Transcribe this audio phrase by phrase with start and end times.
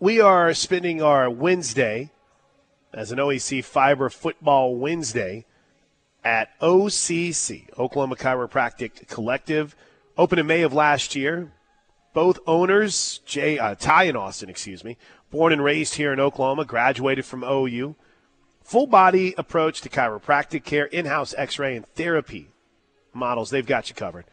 [0.00, 2.10] we are spending our Wednesday
[2.92, 5.44] as an OEC Fiber Football Wednesday
[6.24, 9.76] at OCC, Oklahoma Chiropractic Collective.
[10.16, 11.52] Opened in May of last year.
[12.14, 14.96] Both owners, Jay, uh, Ty and Austin, excuse me,
[15.30, 17.94] born and raised here in Oklahoma, graduated from OU.
[18.64, 22.48] Full body approach to chiropractic care, in house x ray, and therapy
[23.12, 23.50] models.
[23.50, 24.24] They've got you covered.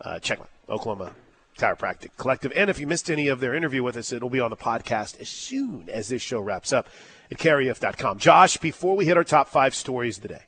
[0.00, 1.12] Uh, check them out, Oklahoma
[1.58, 2.52] Chiropractic Collective.
[2.56, 5.20] And if you missed any of their interview with us, it'll be on the podcast
[5.20, 6.88] as soon as this show wraps up
[7.30, 8.18] at KREF.com.
[8.18, 10.42] Josh, before we hit our top five stories today,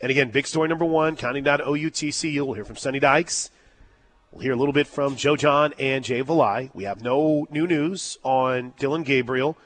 [0.00, 3.50] and again, big story number one, counting down OUTC, you'll hear from Sonny Dykes.
[4.30, 6.70] We'll hear a little bit from Joe John and Jay Valai.
[6.74, 9.56] We have no new news on Dillon Gabriel.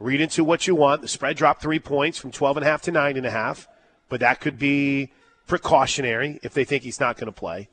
[0.00, 1.02] Read into what you want.
[1.02, 3.66] The spread dropped three points from 12.5 to 9.5,
[4.08, 5.10] but that could be
[5.46, 7.68] precautionary if they think he's not going to play.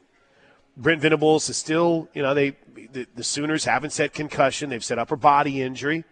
[0.78, 2.56] Brent Venables is still, you know, they
[2.92, 4.70] the, the Sooners haven't said concussion.
[4.70, 6.04] They've said upper body injury.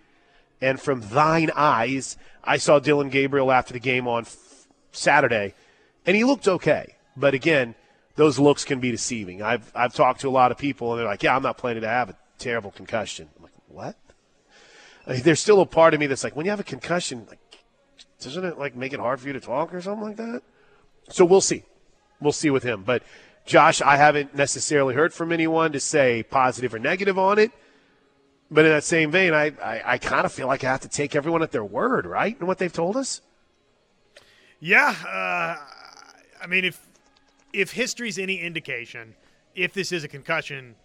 [0.62, 5.56] And from thine eyes, I saw Dillon Gabriel after the game on f- Saturday,
[6.06, 6.96] and he looked okay.
[7.18, 7.76] But again,
[8.16, 9.42] those looks can be deceiving.
[9.42, 11.82] I've I've talked to a lot of people, and they're like, "Yeah, I'm not planning
[11.82, 13.98] to have a terrible concussion." I'm like, "What?"
[15.06, 17.26] I mean, there's still a part of me that's like, when you have a concussion,
[17.30, 17.40] like,
[18.22, 20.42] doesn't it like make it hard for you to talk or something like that?
[21.10, 21.64] So we'll see.
[22.22, 22.84] We'll see with him.
[22.84, 23.04] But
[23.46, 27.52] Josh, I haven't necessarily heard from anyone to say positive or negative on it.
[28.50, 30.88] But in that same vein, I, I, I kind of feel like I have to
[30.88, 32.38] take everyone at their word, right?
[32.38, 33.22] And what they've told us.
[34.60, 35.58] Yeah, uh,
[36.42, 36.88] I mean, if
[37.52, 39.16] if history's any indication,
[39.56, 40.76] if this is a concussion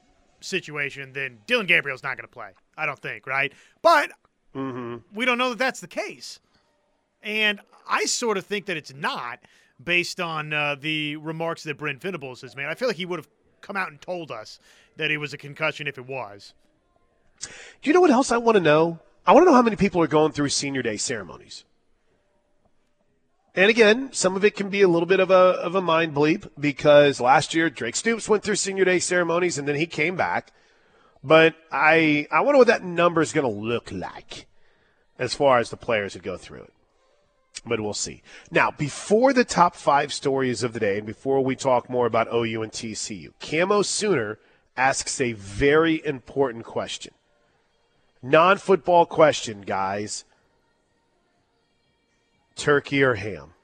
[0.41, 2.51] situation, then Dillon Gabriel's not going to play.
[2.77, 3.53] I don't think, right?
[3.83, 4.11] But
[4.55, 4.97] mm-hmm.
[5.15, 6.41] we don't know that that's the case,
[7.23, 9.41] and I sort of think that it's not
[9.83, 12.67] based on uh, the remarks that Brent Venables has made.
[12.67, 13.29] I feel like he would have
[13.61, 14.59] come out and told us
[14.97, 16.55] that it was a concussion if it was.
[17.41, 17.49] Do
[17.91, 18.99] you know what else I want to know?
[19.27, 21.65] I want to know how many people are going through senior day ceremonies.
[23.55, 26.15] And again, some of it can be a little bit of a, of a mind
[26.15, 30.17] bleep because last year Drake Stoops went through senior day ceremonies and then he came
[30.17, 30.53] back.
[31.25, 34.47] But I I wonder what that number is going to look like
[35.19, 36.73] as far as the players that go through it.
[37.67, 38.23] But we'll see.
[38.51, 42.33] Now, before the top five stories of the day, and before we talk more about
[42.33, 44.39] OU and TCU, Camo Sooner
[44.77, 47.13] asks a very important question.
[48.23, 50.25] Non football question, guys.
[52.57, 53.55] Turkey or ham?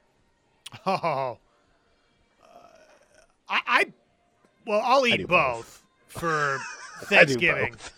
[0.85, 1.37] Oh,
[2.43, 2.47] uh,
[3.47, 3.85] I, I,
[4.67, 6.59] well, I'll eat both, both, for
[7.03, 7.93] Thanksgiving, both.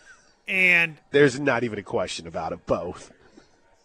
[0.47, 2.67] and there's not even a question about it.
[2.67, 3.11] Both.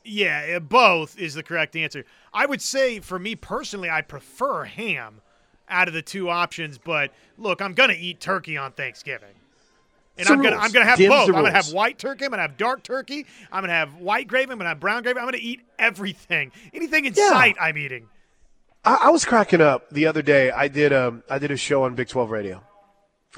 [0.05, 2.05] Yeah, both is the correct answer.
[2.33, 5.21] I would say for me personally, I prefer ham
[5.69, 6.79] out of the two options.
[6.79, 9.35] But look, I'm gonna eat turkey on Thanksgiving.
[10.19, 10.57] And I'm gonna.
[10.57, 11.29] I'm gonna have Dim's both.
[11.29, 12.25] I'm gonna have white turkey.
[12.25, 13.27] I'm gonna have dark turkey.
[13.51, 14.53] I'm gonna have white gravy.
[14.53, 15.19] I'm gonna have brown gravy.
[15.19, 16.53] I'm gonna eat everything.
[16.75, 17.31] Anything in yeah.
[17.31, 18.09] sight, I'm eating.
[18.85, 20.51] I, I, was cracking up the other day.
[20.51, 22.63] I did um I did a show on Big 12 Radio,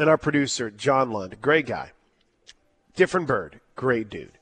[0.01, 1.93] and our producer John Lund, great guy,
[2.97, 4.33] different bird, great dude.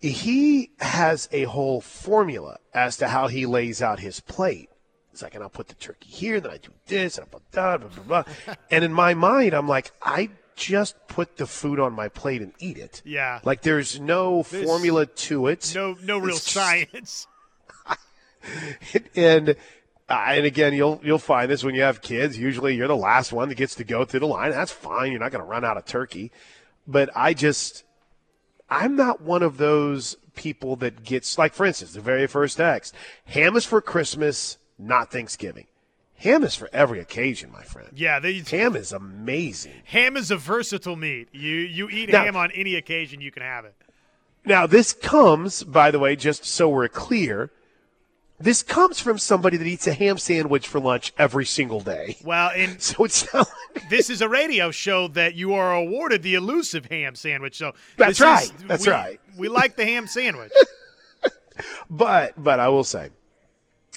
[0.00, 4.70] He has a whole formula as to how he lays out his plate.
[5.12, 7.50] It's like, and I'll put the turkey here, then I do this, and I put
[7.52, 8.54] that, blah, blah, blah.
[8.70, 12.52] and in my mind, I'm like, I just put the food on my plate and
[12.58, 13.02] eat it.
[13.04, 13.40] Yeah.
[13.44, 15.72] Like there's no there's formula to it.
[15.74, 17.26] No, no real it's science.
[18.92, 19.56] Just, and
[20.08, 22.36] uh, and again, you'll you'll find this when you have kids.
[22.36, 24.50] Usually, you're the last one that gets to go through the line.
[24.50, 25.12] That's fine.
[25.12, 26.32] You're not going to run out of turkey.
[26.86, 27.84] But I just,
[28.70, 32.94] I'm not one of those people that gets like, for instance, the very first text:
[33.24, 35.66] ham is for Christmas, not Thanksgiving.
[36.16, 37.88] Ham is for every occasion, my friend.
[37.94, 39.72] Yeah, they, ham is amazing.
[39.84, 41.28] Ham is a versatile meat.
[41.32, 43.74] You you eat now, ham on any occasion, you can have it.
[44.44, 47.50] Now, this comes, by the way, just so we're clear.
[48.40, 52.16] This comes from somebody that eats a ham sandwich for lunch every single day.
[52.24, 56.22] Well, and so it's not like this is a radio show that you are awarded
[56.22, 57.58] the elusive ham sandwich.
[57.58, 58.44] So that's right.
[58.44, 59.20] Is, that's we, right.
[59.36, 60.52] We like the ham sandwich.
[61.90, 63.10] but but I will say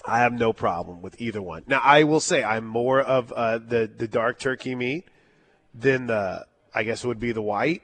[0.06, 1.64] I have no problem with either one.
[1.66, 5.08] Now, I will say I'm more of uh, the the dark turkey meat
[5.74, 7.82] than the I guess it would be the white,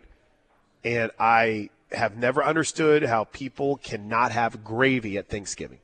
[0.83, 5.79] and I have never understood how people cannot have gravy at Thanksgiving.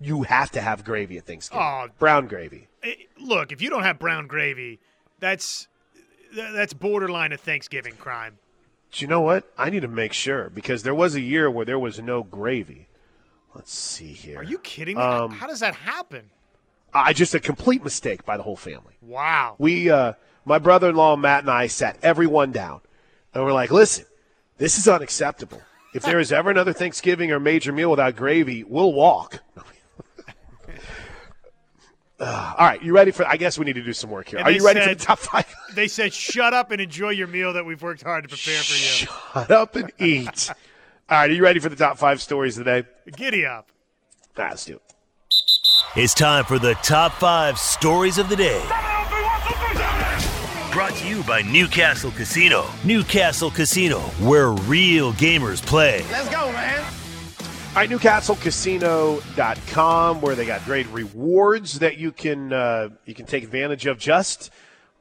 [0.00, 1.64] You have to have gravy at Thanksgiving.
[1.64, 2.68] Oh, brown gravy.
[3.18, 4.78] Look, if you don't have brown gravy,
[5.20, 5.68] that's
[6.34, 8.38] that's borderline a Thanksgiving crime.
[8.92, 9.50] Do you know what?
[9.56, 12.88] I need to make sure because there was a year where there was no gravy.
[13.54, 14.38] Let's see here.
[14.40, 15.02] Are you kidding me?
[15.02, 16.30] Um, How does that happen?
[16.92, 18.94] I just a complete mistake by the whole family.
[19.02, 19.56] Wow.
[19.58, 20.12] We, uh,
[20.44, 22.80] my brother-in-law Matt and I sat everyone down,
[23.34, 24.04] and we're like, "Listen,
[24.58, 25.60] this is unacceptable.
[25.94, 29.40] if there is ever another Thanksgiving or major meal without gravy, we'll walk.
[32.18, 33.26] Uh, all right, you ready for?
[33.26, 34.38] I guess we need to do some work here.
[34.38, 35.54] And Are you ready said- for the top five?
[35.74, 38.72] They said, "Shut up and enjoy your meal that we've worked hard to prepare for
[38.72, 39.08] you."
[39.42, 40.48] Shut up and eat.
[41.10, 42.84] All right, are you ready for the top five stories today?
[43.14, 43.70] Giddy up.
[44.38, 44.82] All right, let's do it.
[45.94, 48.60] It's time for the top five stories of the day.
[50.72, 52.66] Brought to you by Newcastle Casino.
[52.84, 56.02] Newcastle Casino, where real gamers play.
[57.76, 63.44] All right, NewcastleCasino.com, where they got great rewards that you can uh, you can take
[63.44, 64.50] advantage of just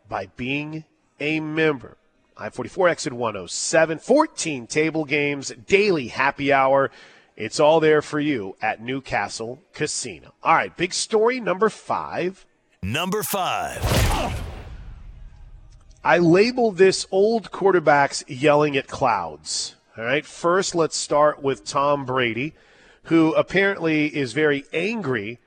[0.09, 0.83] by being
[1.21, 1.95] a member.
[2.35, 6.91] I-44 exit 107, 14 table games, daily happy hour.
[7.37, 10.33] It's all there for you at Newcastle Casino.
[10.43, 12.45] All right, big story number five.
[12.83, 13.81] Number five.
[16.03, 19.75] I labeled this old quarterbacks yelling at clouds.
[19.97, 20.25] All right.
[20.25, 22.53] First, let's start with Tom Brady,
[23.05, 25.39] who apparently is very angry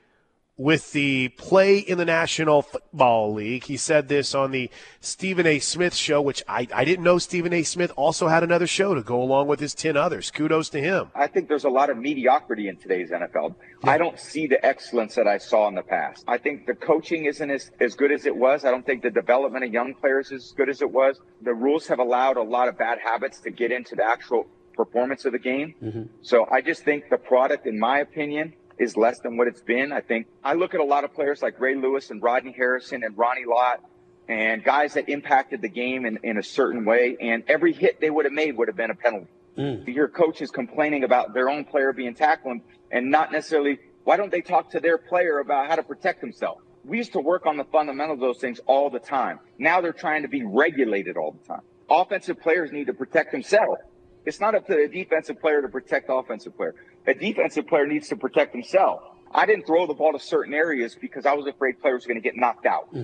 [0.59, 3.65] with the play in the National Football League.
[3.65, 4.69] He said this on the
[5.01, 5.61] Stephen A.
[5.61, 7.63] Smith show, which I, I didn't know Stephen A.
[7.63, 10.33] Smith also had another show to go along with his 10 others.
[10.33, 11.13] Kudos to him.
[11.15, 13.55] I think there's a lot of mediocrity in today's NFL.
[13.85, 16.25] I don't see the excellence that I saw in the past.
[16.27, 18.65] I think the coaching isn't as, as good as it was.
[18.65, 21.21] I don't think the development of young players is as good as it was.
[21.43, 24.49] The rules have allowed a lot of bad habits to get into the actual
[24.79, 25.75] performance of the game.
[25.83, 26.03] Mm-hmm.
[26.23, 29.93] So I just think the product, in my opinion, is less than what it's been.
[29.93, 33.03] I think I look at a lot of players like Ray Lewis and Rodney Harrison
[33.03, 33.81] and Ronnie Lott
[34.29, 37.17] and guys that impacted the game in, in a certain way.
[37.21, 39.27] And every hit they would have made would have been a penalty.
[39.59, 39.93] Mm.
[39.93, 42.61] Your coach is complaining about their own player being tackled
[42.93, 46.59] and not necessarily, why don't they talk to their player about how to protect himself?
[46.85, 49.41] We used to work on the fundamentals of those things all the time.
[49.59, 51.63] Now they're trying to be regulated all the time.
[51.91, 53.81] Offensive players need to protect themselves.
[54.29, 56.75] It's not up to the defensive player to protect the offensive player.
[57.07, 59.01] A defensive player needs to protect himself.
[59.33, 62.23] I didn't throw the ball to certain areas because I was afraid players were going
[62.23, 62.95] to get knocked out.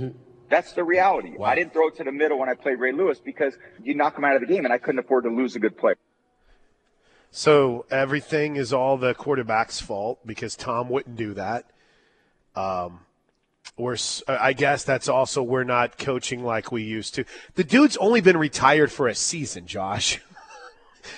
[0.51, 1.33] That's the reality.
[1.43, 4.19] I didn't throw it to the middle when I played Ray Lewis because you knock
[4.19, 5.97] him out of the game and I couldn't afford to lose a good player.
[7.31, 11.65] So everything is all the quarterback's fault because Tom wouldn't do that.
[12.55, 13.01] Um,
[13.79, 13.97] we're,
[14.29, 17.25] I guess that's also we're not coaching like we used to.
[17.55, 20.21] The dude's only been retired for a season, Josh.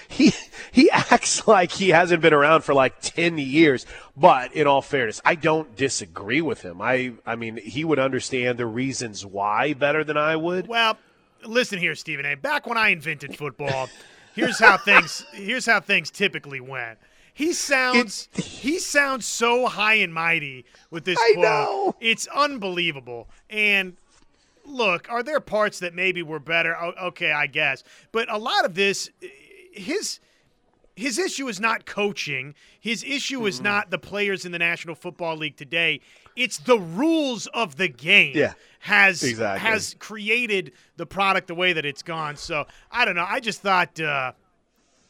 [0.09, 0.33] he
[0.73, 3.87] he acts like he hasn't been around for like 10 years
[4.17, 8.59] but in all fairness i don't disagree with him i i mean he would understand
[8.59, 10.99] the reasons why better than i would Well,
[11.45, 12.35] listen here, Stephen A.
[12.35, 13.89] Back when I invented football,
[14.35, 16.99] here's how things here's how things typically went.
[17.33, 21.43] He sounds he sounds so high and mighty with this I quote.
[21.45, 21.95] know.
[22.01, 23.29] It's unbelievable.
[23.51, 23.97] And
[24.65, 26.75] look, are there parts that maybe were better?
[26.77, 27.85] Okay, I guess.
[28.11, 29.11] But a lot of this
[29.77, 30.21] his
[30.95, 32.55] his issue is not coaching.
[32.81, 33.47] His issue Mm-hmm.
[33.49, 36.01] is not the players in the National Football League today.
[36.37, 39.61] It's the rules of the game Yeah, has exactly.
[39.71, 42.37] has created the product the way that it's gone.
[42.37, 43.27] So I don't know.
[43.29, 44.33] I just thought, uh,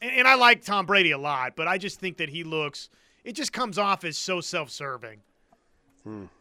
[0.02, 2.88] and, and I like Tom Brady a lot, but I just think that he looks.
[3.24, 5.20] It just comes off as so self-serving.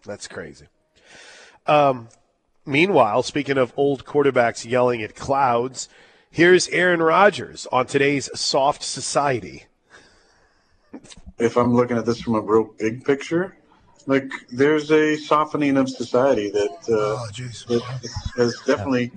[0.05, 0.67] That's crazy.
[1.65, 2.09] Um,
[2.65, 5.89] meanwhile, speaking of old quarterbacks yelling at clouds,
[6.35, 9.63] here's Aaron Rodgers on today's Soft Society.
[11.39, 13.55] if I'm looking at this from a real big picture,
[14.05, 17.25] like there's a softening of society that uh,
[17.69, 19.13] that has definitely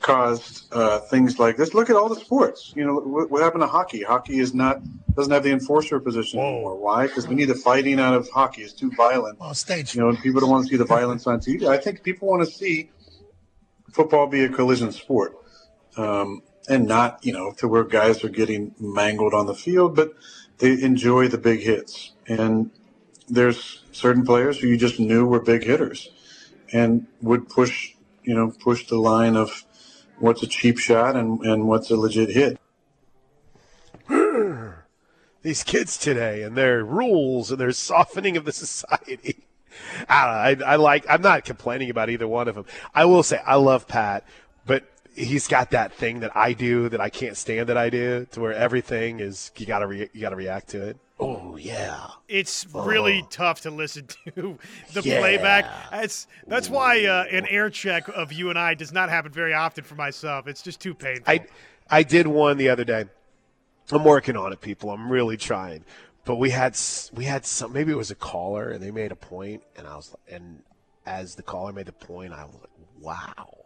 [0.00, 1.74] caused uh, things like this.
[1.74, 2.72] Look at all the sports.
[2.74, 4.02] You know what, what happened to hockey?
[4.02, 4.80] Hockey is not
[5.14, 6.76] doesn't have the enforcer position anymore.
[6.76, 7.06] Why?
[7.06, 8.62] Because we need the fighting out of hockey.
[8.62, 9.36] It's too violent.
[9.42, 9.94] Oh, stage.
[9.94, 11.68] You know, and people don't want to see the violence on TV.
[11.68, 12.90] I think people want to see
[13.92, 15.36] football be a collision sport,
[15.96, 20.12] um, and not you know to where guys are getting mangled on the field, but
[20.58, 22.12] they enjoy the big hits.
[22.26, 22.70] And
[23.28, 26.10] there's certain players who you just knew were big hitters,
[26.72, 29.64] and would push you know push the line of
[30.18, 32.58] what's a cheap shot and, and what's a legit hit.
[35.42, 39.44] These kids today and their rules and their softening of the society.
[40.08, 41.04] I, I, like.
[41.08, 42.64] I'm not complaining about either one of them.
[42.94, 44.24] I will say I love Pat,
[45.16, 48.40] he's got that thing that I do that I can't stand that I do, to
[48.40, 50.98] where everything is you gotta re, you gotta react to it.
[51.18, 52.06] Oh yeah.
[52.28, 54.58] It's really tough to listen to
[54.92, 55.20] the Yeah.
[55.20, 55.64] playback.
[55.90, 59.54] That's that's why uh, an air check of you and I does not happen very
[59.54, 60.46] often for myself.
[60.46, 61.24] It's just too painful.
[61.26, 61.46] I
[61.88, 63.06] I did one the other day.
[63.90, 64.90] I'm working on it, people.
[64.90, 65.84] I'm really trying.
[66.24, 66.76] But we had
[67.12, 67.72] we had some.
[67.72, 70.62] Maybe it was a caller, and they made a point, and I was and
[71.06, 72.70] as the caller made the point, I was like,
[73.00, 73.65] wow.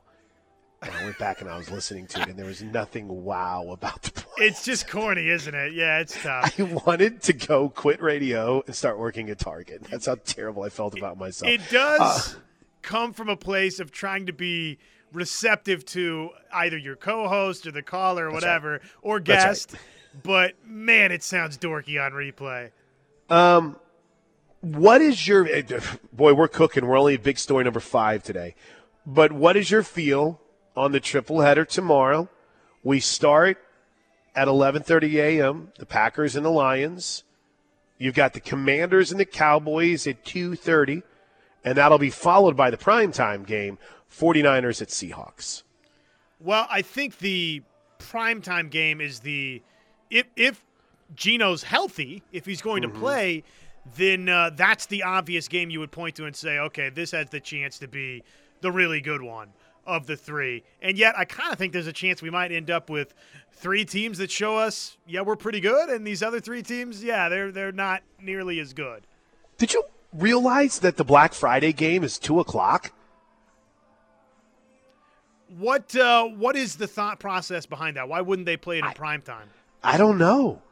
[0.82, 4.00] I went back and I was listening to it, and there was nothing wow about
[4.02, 4.46] the play.
[4.46, 5.74] It's just corny, isn't it?
[5.74, 6.54] Yeah, it's tough.
[6.58, 9.84] I wanted to go quit radio and start working at Target.
[9.90, 11.52] That's how terrible I felt about myself.
[11.52, 12.36] It does
[12.80, 14.78] come from a place of trying to be
[15.12, 19.48] receptive to either your co-host or the caller or whatever or That's right.
[19.50, 19.74] guest.
[20.22, 22.70] But man, it sounds dorky on replay.
[23.28, 23.76] Um,
[24.60, 25.46] what is your
[26.12, 26.32] boy?
[26.32, 26.86] We're cooking.
[26.86, 28.54] We're only big story number five today,
[29.04, 30.39] but what is your feel
[30.76, 32.28] on the triple header tomorrow?
[32.82, 33.58] We start
[34.34, 35.72] at 11:30 a.m.
[35.78, 37.24] The Packers and the Lions.
[37.98, 41.02] You've got the Commanders and the Cowboys at 2:30,
[41.64, 43.78] and that'll be followed by the primetime game,
[44.10, 45.62] 49ers at Seahawks.
[46.38, 47.62] Well, I think the
[47.98, 49.62] primetime game is the
[50.08, 50.62] if if
[51.14, 52.94] Geno's healthy, if he's going Mm-hmm.
[52.94, 53.44] to play,
[53.96, 57.28] then uh, that's the obvious game you would point to and say, okay, this has
[57.30, 58.22] the chance to be
[58.62, 59.48] the really good one
[59.90, 60.62] of the three.
[60.80, 63.14] And yet, I kind of think there's a chance we might end up with
[63.52, 67.28] three teams that show us, yeah, we're pretty good, and these other three teams, yeah,
[67.28, 69.06] they're they're not nearly as good.
[69.58, 69.82] Did you
[70.12, 72.92] realize that the Black Friday game is two o'clock?
[75.58, 78.08] What uh, what is the thought process behind that?
[78.08, 79.48] Why wouldn't they play it in prime time?
[79.82, 80.62] I don't know.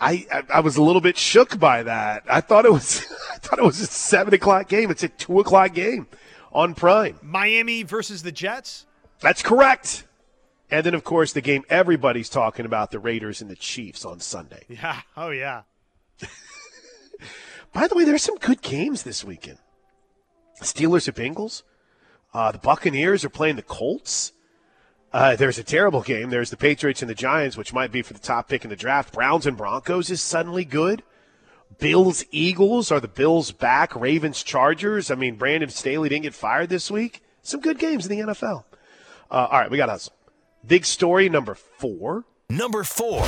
[0.00, 2.24] I, I I was a little bit shook by that.
[2.28, 4.90] I thought it was I thought it was a seven o'clock game.
[4.90, 6.06] It's a two o'clock game
[6.52, 7.18] on Prime.
[7.22, 8.86] Miami versus the Jets.
[9.20, 10.06] That's correct.
[10.70, 14.20] And then of course the game everybody's talking about the Raiders and the Chiefs on
[14.20, 14.62] Sunday.
[14.68, 15.00] Yeah.
[15.16, 15.62] Oh yeah.
[17.72, 19.58] By the way, there's some good games this weekend.
[20.60, 21.62] Steelers at Bengals.
[22.34, 24.32] Uh, the Buccaneers are playing the Colts.
[25.12, 26.30] Uh, there's a terrible game.
[26.30, 28.76] There's the Patriots and the Giants, which might be for the top pick in the
[28.76, 29.12] draft.
[29.12, 31.02] Browns and Broncos is suddenly good.
[31.82, 33.96] Bills Eagles are the Bills back.
[33.96, 35.10] Ravens Chargers.
[35.10, 37.24] I mean, Brandon Staley didn't get fired this week.
[37.42, 38.62] Some good games in the NFL.
[39.28, 40.08] Uh, all right, we got us.
[40.64, 42.24] Big story number four.
[42.48, 43.26] Number four.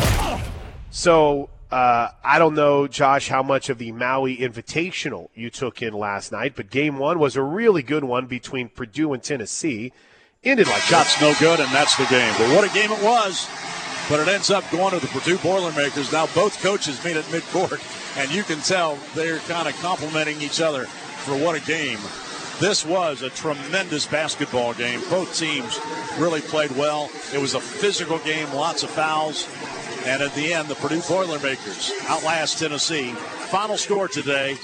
[0.90, 5.92] So uh, I don't know, Josh, how much of the Maui Invitational you took in
[5.92, 9.92] last night, but game one was a really good one between Purdue and Tennessee.
[10.44, 12.32] Ended like Shots no good, and that's the game.
[12.38, 13.48] But what a game it was.
[14.08, 16.12] But it ends up going to the Purdue Boilermakers.
[16.12, 17.80] Now both coaches meet at midcourt,
[18.18, 21.98] and you can tell they're kind of complimenting each other for what a game.
[22.60, 25.00] This was a tremendous basketball game.
[25.10, 25.80] Both teams
[26.18, 27.10] really played well.
[27.32, 29.48] It was a physical game, lots of fouls.
[30.04, 33.12] And at the end, the Purdue Boilermakers outlast Tennessee.
[33.50, 34.56] Final score today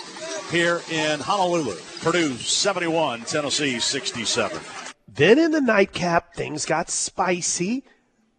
[0.51, 1.77] here in Honolulu.
[2.01, 4.61] Purdue 71, Tennessee 67.
[5.09, 7.85] Then in the nightcap, things got spicy.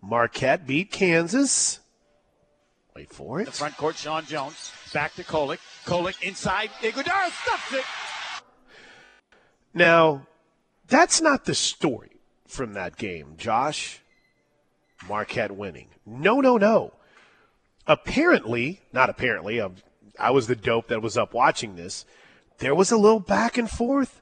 [0.01, 1.79] Marquette beat Kansas.
[2.95, 3.45] Wait for it.
[3.45, 4.71] The front court, Sean Jones.
[4.93, 5.59] Back to Kolek.
[5.85, 6.69] Kolek inside.
[6.81, 7.85] Ighodaro stuffs it.
[9.73, 10.27] Now,
[10.87, 14.01] that's not the story from that game, Josh.
[15.07, 15.87] Marquette winning.
[16.05, 16.93] No, no, no.
[17.87, 19.75] Apparently, not apparently, um,
[20.19, 22.05] I was the dope that was up watching this.
[22.57, 24.21] There was a little back and forth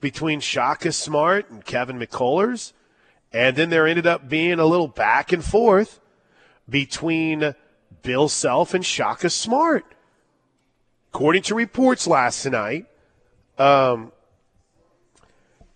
[0.00, 2.72] between Shaka Smart and Kevin McCullers.
[3.32, 6.00] And then there ended up being a little back and forth
[6.68, 7.54] between
[8.02, 9.84] Bill Self and Shaka Smart.
[11.12, 12.86] According to reports last night,
[13.58, 14.12] um,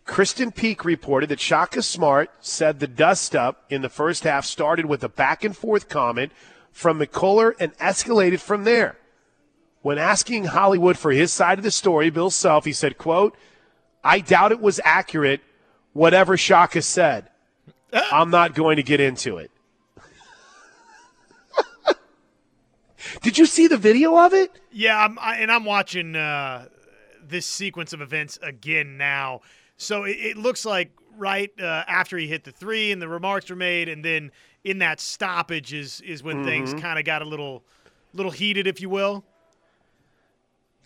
[0.04, 4.86] Kristen Peak reported that Shaka Smart said the dust up in the first half started
[4.86, 6.32] with a back and forth comment
[6.70, 8.98] from McCullar and escalated from there.
[9.82, 13.36] When asking Hollywood for his side of the story, Bill Self, he said, quote,
[14.04, 15.40] I doubt it was accurate,
[15.92, 17.28] whatever Shaka said.
[18.12, 19.50] I'm not going to get into it.
[23.20, 24.60] Did you see the video of it?
[24.70, 26.66] Yeah, I'm, I, and I'm watching uh,
[27.22, 29.40] this sequence of events again now.
[29.76, 33.50] So it, it looks like right uh, after he hit the three and the remarks
[33.50, 34.30] were made, and then
[34.64, 37.64] in that stoppage is is when things kind of got a little
[38.14, 39.24] little heated, if you will.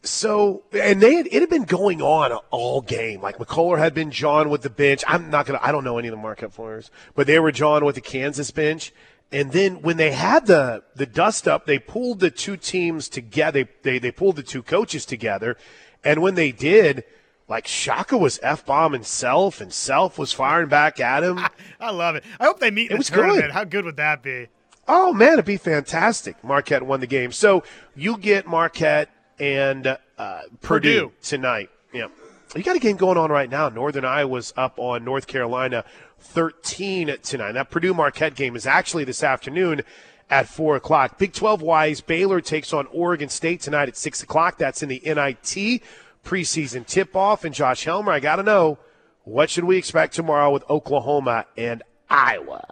[0.06, 3.20] So, and they had, it had been going on all game.
[3.20, 5.04] Like McCullar had been John with the bench.
[5.06, 5.60] I'm not gonna.
[5.62, 8.50] I don't know any of the Marquette players, but they were John with the Kansas
[8.50, 8.92] bench.
[9.32, 13.64] And then when they had the the dust up, they pulled the two teams together.
[13.64, 15.56] They they, they pulled the two coaches together,
[16.04, 17.02] and when they did,
[17.48, 21.40] like Shaka was f bombing Self, and Self was firing back at him.
[21.80, 22.22] I love it.
[22.38, 23.42] I hope they meet in It the tournament.
[23.42, 23.50] good.
[23.50, 24.46] How good would that be?
[24.86, 26.42] Oh man, it'd be fantastic.
[26.44, 27.64] Marquette won the game, so
[27.96, 29.96] you get Marquette and uh,
[30.62, 31.12] Purdue, Purdue.
[31.22, 31.70] tonight.
[31.92, 32.08] Yeah,
[32.54, 33.68] you got a game going on right now.
[33.68, 35.84] Northern Iowa's up on North Carolina,
[36.20, 37.52] thirteen tonight.
[37.52, 39.82] That Purdue Marquette game is actually this afternoon
[40.30, 41.18] at four o'clock.
[41.18, 44.58] Big Twelve wise, Baylor takes on Oregon State tonight at six o'clock.
[44.58, 45.82] That's in the NIT
[46.24, 47.44] preseason tip off.
[47.44, 48.78] And Josh Helmer, I got to know,
[49.24, 52.64] What should we expect tomorrow with Oklahoma and Iowa?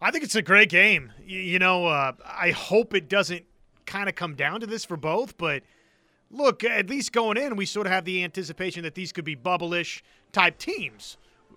[0.00, 1.12] I think it's a great game.
[1.24, 3.44] You, you know, uh, I hope it doesn't
[3.86, 5.62] kind of come down to this for both, but
[6.30, 9.34] look, at least going in, we sort of have the anticipation that these could be
[9.34, 11.16] bubble-ish type teams,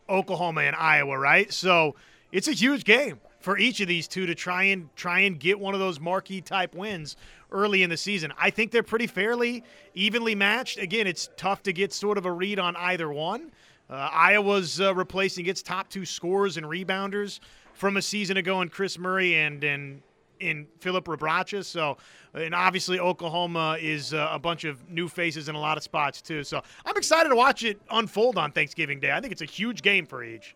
[0.09, 1.51] Oklahoma and Iowa, right?
[1.51, 1.95] So
[2.31, 5.59] it's a huge game for each of these two to try and try and get
[5.59, 7.17] one of those marquee type wins
[7.51, 8.31] early in the season.
[8.37, 9.63] I think they're pretty fairly
[9.93, 10.77] evenly matched.
[10.77, 13.51] Again, it's tough to get sort of a read on either one.
[13.89, 17.39] Uh, Iowa's uh, replacing its top two scorers and rebounders
[17.73, 20.01] from a season ago in Kris Murray and and
[20.41, 21.63] in Filip Rebraca.
[21.63, 21.98] So,
[22.33, 26.21] and obviously Oklahoma is uh, a bunch of new faces in a lot of spots
[26.21, 26.43] too.
[26.43, 29.12] So I'm excited to watch it unfold on Thanksgiving Day.
[29.12, 30.55] I think it's a huge game for each.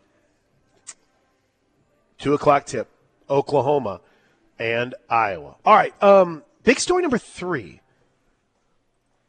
[2.18, 2.88] Two o'clock tip,
[3.30, 4.02] Oklahoma
[4.58, 5.56] and Iowa.
[5.66, 7.82] All right, um, big story number three.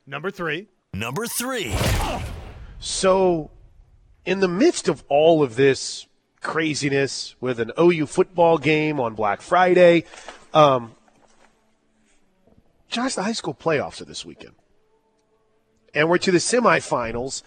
[0.07, 0.69] Number three.
[0.95, 1.75] Number three.
[2.79, 3.51] So,
[4.25, 6.07] in the midst of all of this
[6.41, 10.05] craziness with an OU football game on Black Friday,
[10.57, 10.95] um,
[12.89, 14.55] Josh, the high school playoffs are this weekend.
[15.95, 17.43] And we're to the semifinals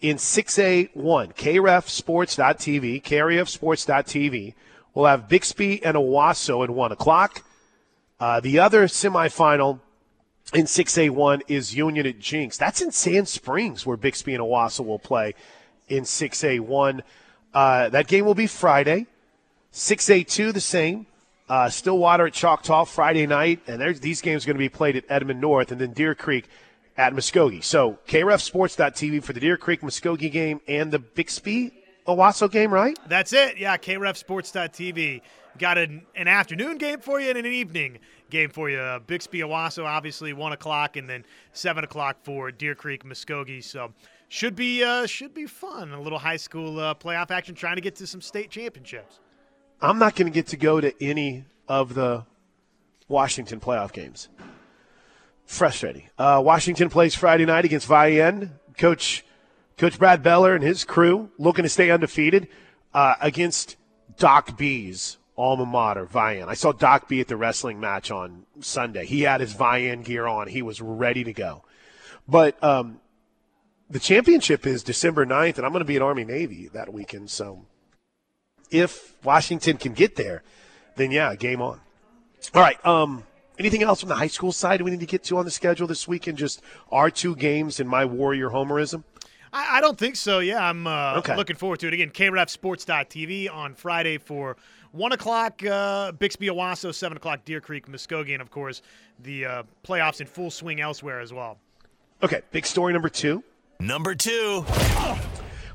[0.00, 4.54] in 6A1, KREFSports.tv, KREFSports.tv.
[4.94, 7.42] We'll have Bixby and Owasso at 1 o'clock.
[8.20, 9.80] Uh, the other semifinal
[10.54, 12.58] in 6A1 is Union at Jenks.
[12.58, 15.34] That's in Sand Springs where Bixby and Owasso will play
[15.88, 17.00] in 6A1.
[17.52, 19.06] Uh, that game will be Friday.
[19.72, 21.06] 6A2 the same.
[21.52, 25.04] Uh, Stillwater at Choctaw Friday night, and these games are going to be played at
[25.10, 26.48] Edmond North, and then Deer Creek
[26.96, 27.62] at Muskogee.
[27.62, 31.74] So KREFSports.tv for the Deer Creek Muskogee game and the Bixby
[32.06, 32.98] Owasso game, right?
[33.06, 33.58] That's it.
[33.58, 35.20] Yeah, KREFSports.tv.
[35.58, 37.98] Got an, an afternoon game for you and an evening
[38.30, 38.78] game for you.
[38.78, 43.62] Uh, Bixby Owasso, obviously, 1 o'clock, and then 7 o'clock for Deer Creek Muskogee.
[43.62, 43.92] So
[44.30, 45.92] should be uh, should be fun.
[45.92, 49.20] A little high school uh, playoff action, trying to get to some state championships.
[49.82, 52.24] I'm not going to get to go to any of the
[53.08, 54.28] Washington playoff games.
[55.44, 56.08] Frustrating.
[56.16, 58.50] Uh, Washington plays Friday night against Vian.
[58.78, 59.24] Coach
[59.76, 62.46] Coach Brad Beller and his crew looking to stay undefeated
[62.94, 63.76] uh, against
[64.16, 66.46] Doc B's alma mater, Vian.
[66.46, 69.04] I saw Doc B at the wrestling match on Sunday.
[69.04, 70.46] He had his Vian gear on.
[70.46, 71.64] He was ready to go.
[72.28, 73.00] But um,
[73.90, 77.30] the championship is December 9th, and I'm going to be at Army Navy that weekend.
[77.30, 77.66] So
[78.72, 80.42] if Washington can get there,
[80.96, 81.80] then yeah, game on.
[82.54, 82.84] All right.
[82.84, 83.24] Um,
[83.58, 85.86] anything else from the high school side we need to get to on the schedule
[85.86, 86.26] this week?
[86.26, 89.04] And Just our two games and my Warrior homerism.
[89.52, 90.38] I, I don't think so.
[90.40, 91.36] Yeah, I'm uh, Okay.
[91.36, 91.94] looking forward to it.
[91.94, 94.56] Again, KREFSports.tv on Friday for
[94.92, 98.82] 1 o'clock, uh, Bixby Owasso, 7 o'clock, Deer Creek, Muskogee, and of course,
[99.20, 101.58] the uh, playoffs in full swing elsewhere as well.
[102.22, 102.40] Okay.
[102.50, 103.42] Big story number two.
[103.80, 104.64] Number two.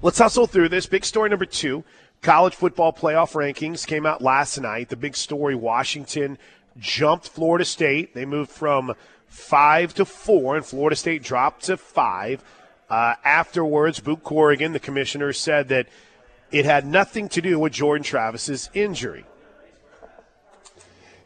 [0.01, 0.85] Let's hustle through this.
[0.85, 1.83] Big story number two.
[2.21, 4.89] College football playoff rankings came out last night.
[4.89, 6.37] The big story Washington
[6.77, 8.13] jumped Florida State.
[8.13, 8.93] They moved from
[9.27, 12.43] five to four, and Florida State dropped to five.
[12.89, 15.87] Uh, afterwards, Boo Corrigan, the commissioner, said that
[16.51, 19.25] it had nothing to do with Jordan Travis's injury.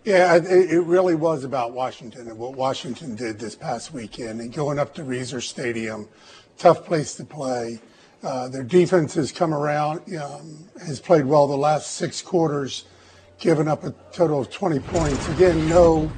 [0.04, 4.80] Yeah, it, really was about Washington and what Washington did this past weekend and going
[4.80, 6.10] up to Reser Stadium,
[6.58, 7.80] tough place to play.
[8.23, 12.86] Uh, their defense has come around, um, has played well the last six quarters,
[13.39, 15.27] given up a total of 20 points.
[15.29, 16.12] Again, know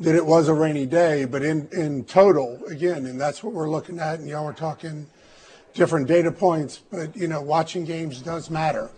[0.00, 3.70] that it was a rainy day, but in, in total, again, and that's what we're
[3.70, 5.06] looking at, and y'all were talking
[5.74, 8.90] different data points, but you know, watching games does matter.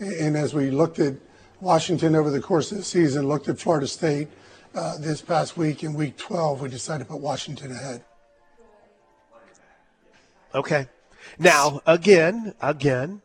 [0.00, 1.14] And as we looked at
[1.60, 4.28] Washington over the course of the season, looked at Florida State
[4.74, 8.04] uh, this past week in Week 12, we decided to put Washington ahead.
[10.54, 10.88] Okay.
[11.38, 13.22] Now, again, again,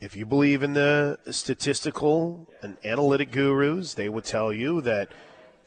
[0.00, 5.08] if you believe in the statistical and analytic gurus, they would tell you that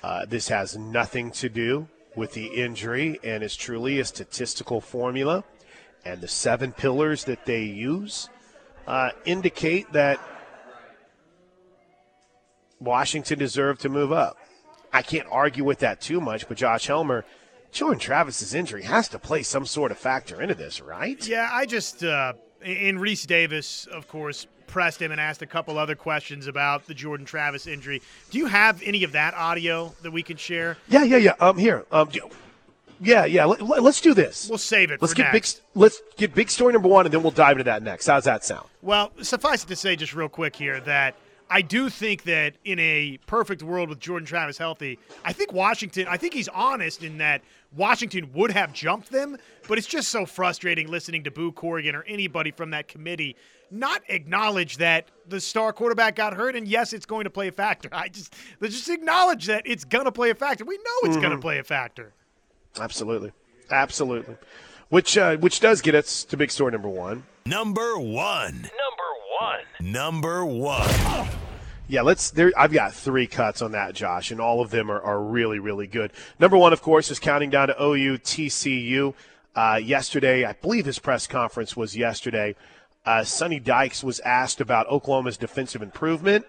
[0.03, 5.43] uh, this has nothing to do with the injury and is truly a statistical formula.
[6.05, 8.29] And the seven pillars that they use
[8.85, 10.19] uh, indicate that
[12.79, 14.37] Washington deserved to move up.
[14.93, 17.25] I can't argue with that too much, but Josh Helmer,
[17.71, 21.25] Jordan Travis's injury has to play some sort of factor into this, right?
[21.27, 25.77] Yeah, I just uh, and Rece Davis, of course, pressed him and asked a couple
[25.77, 28.01] other questions about the Jordan Travis injury.
[28.31, 30.77] Do you have any of that audio that we can share?
[30.89, 31.33] Yeah, yeah, yeah.
[31.39, 31.85] Um, here.
[31.91, 32.29] Um, do-
[32.99, 33.45] yeah, yeah.
[33.45, 34.49] Let, us do this.
[34.49, 35.57] We'll save it Let's for get next.
[35.57, 35.63] big.
[35.75, 38.07] Let's get big story number one, and then we'll dive into that next.
[38.07, 38.67] How's that sound?
[38.81, 41.15] Well, suffice it to say, just real quick here, that
[41.49, 46.07] I do think that in a perfect world with Jordan Travis healthy, I think Washington,
[46.09, 47.41] I think he's honest in that
[47.77, 49.37] Washington would have jumped them,
[49.67, 53.37] but it's just so frustrating listening to Boo Corrigan or anybody from that committee
[53.71, 57.51] not acknowledge that the star quarterback got hurt and yes, it's going to play a
[57.51, 57.89] factor.
[57.91, 60.65] I just let's just acknowledge that it's going to play a factor.
[60.65, 61.21] We know it's mm-hmm.
[61.21, 62.13] going to play a factor.
[62.79, 63.31] Absolutely.
[63.69, 64.35] Absolutely.
[64.89, 67.23] Which uh, which does get us to big story number 1.
[67.45, 68.53] Number 1.
[68.53, 68.71] Number
[69.81, 69.91] 1.
[69.91, 71.27] Number 1.
[71.87, 72.31] Yeah, let's.
[72.31, 75.59] There, I've got three cuts on that, Josh, and all of them are, are really,
[75.59, 76.11] really good.
[76.39, 79.13] Number one, of course, is counting down to OU TCU.
[79.55, 82.55] Uh, yesterday, I believe his press conference was yesterday.
[83.05, 86.45] Uh, Sonny Dykes was asked about Oklahoma's defensive improvement.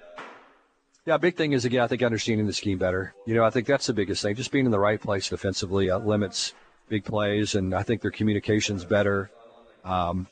[1.07, 3.14] Yeah, big thing is again, I think understanding the scheme better.
[3.24, 4.35] You know, I think that's the biggest thing.
[4.35, 6.53] Just being in the right place defensively uh, limits
[6.88, 9.31] big plays, and I think their communication's better.
[9.85, 10.27] Um,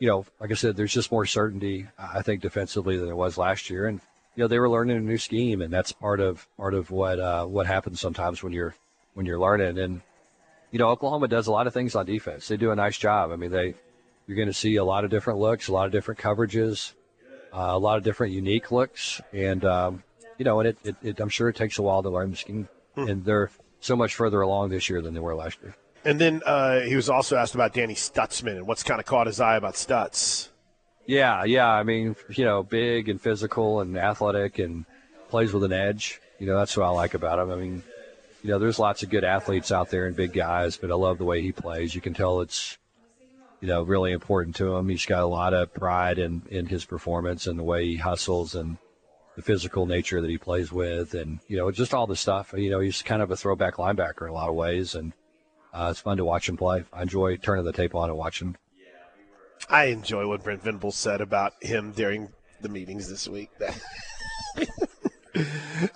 [0.00, 3.38] you know, like I said, there's just more certainty, I think, defensively than there was
[3.38, 4.00] last year, and
[4.36, 7.18] you know they were learning a new scheme, and that's part of part of what
[7.18, 8.74] uh, what happens sometimes when you're
[9.14, 9.78] when you're learning.
[9.78, 10.00] And
[10.70, 12.48] you know Oklahoma does a lot of things on defense.
[12.48, 13.30] They do a nice job.
[13.30, 13.74] I mean they
[14.26, 16.94] you're going to see a lot of different looks, a lot of different coverages,
[17.52, 20.02] uh, a lot of different unique looks, and um,
[20.38, 22.36] you know, and it, it, it, I'm sure it takes a while to learn the
[22.36, 23.08] scheme, hmm.
[23.08, 25.76] and they're so much further along this year than they were last year.
[26.04, 29.26] And then uh, he was also asked about Danny Stutsman and what's kind of caught
[29.26, 30.48] his eye about Stutz.
[31.06, 31.68] Yeah, yeah.
[31.68, 34.86] I mean, you know, big and physical and athletic and
[35.28, 36.20] plays with an edge.
[36.38, 37.50] You know, that's what I like about him.
[37.50, 37.82] I mean,
[38.42, 41.18] you know, there's lots of good athletes out there and big guys, but I love
[41.18, 41.94] the way he plays.
[41.94, 42.78] You can tell it's,
[43.60, 44.88] you know, really important to him.
[44.88, 48.54] He's got a lot of pride in, in his performance and the way he hustles
[48.54, 48.76] and
[49.36, 52.54] the physical nature that he plays with and, you know, just all the stuff.
[52.56, 55.12] You know, he's kind of a throwback linebacker in a lot of ways and
[55.72, 56.84] uh, it's fun to watch him play.
[56.92, 58.56] I enjoy turning the tape on and watching
[59.68, 63.50] I enjoy what Brent Venables said about him during the meetings this week.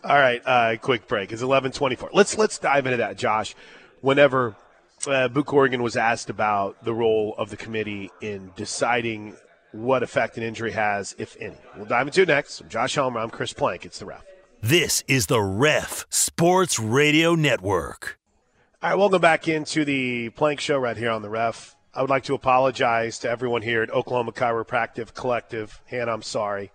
[0.04, 1.32] All right, uh, quick break.
[1.32, 2.10] It's eleven twenty four.
[2.12, 3.54] Let's let's dive into that, Josh.
[4.00, 4.56] Whenever
[5.06, 9.36] uh, Boo Corrigan was asked about the role of the committee in deciding
[9.72, 11.56] what effect an injury has, if any.
[11.76, 12.60] We'll dive into it next.
[12.60, 13.20] I'm Josh Helmer.
[13.20, 13.84] I'm Chris Plank.
[13.84, 14.24] It's the ref.
[14.60, 18.18] This is the Ref Sports Radio Network.
[18.82, 21.76] All right, welcome back into the Plank Show right here on the Ref.
[21.98, 25.82] I would like to apologize to everyone here at Oklahoma Chiropractic Collective.
[25.86, 26.70] Hannah, I'm sorry.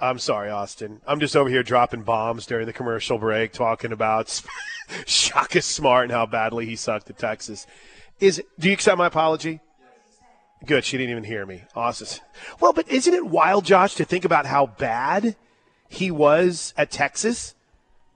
[0.00, 1.02] I'm sorry, Austin.
[1.06, 4.40] I'm just over here dropping bombs during the commercial break, talking about
[5.06, 7.66] Shaka Smart and how badly he sucked at Texas.
[8.20, 9.60] Is do you accept my apology?
[10.64, 10.86] Good.
[10.86, 11.64] She didn't even hear me.
[11.76, 12.24] Awesome.
[12.58, 15.36] Well, but isn't it wild, Josh, to think about how bad
[15.90, 17.54] he was at Texas,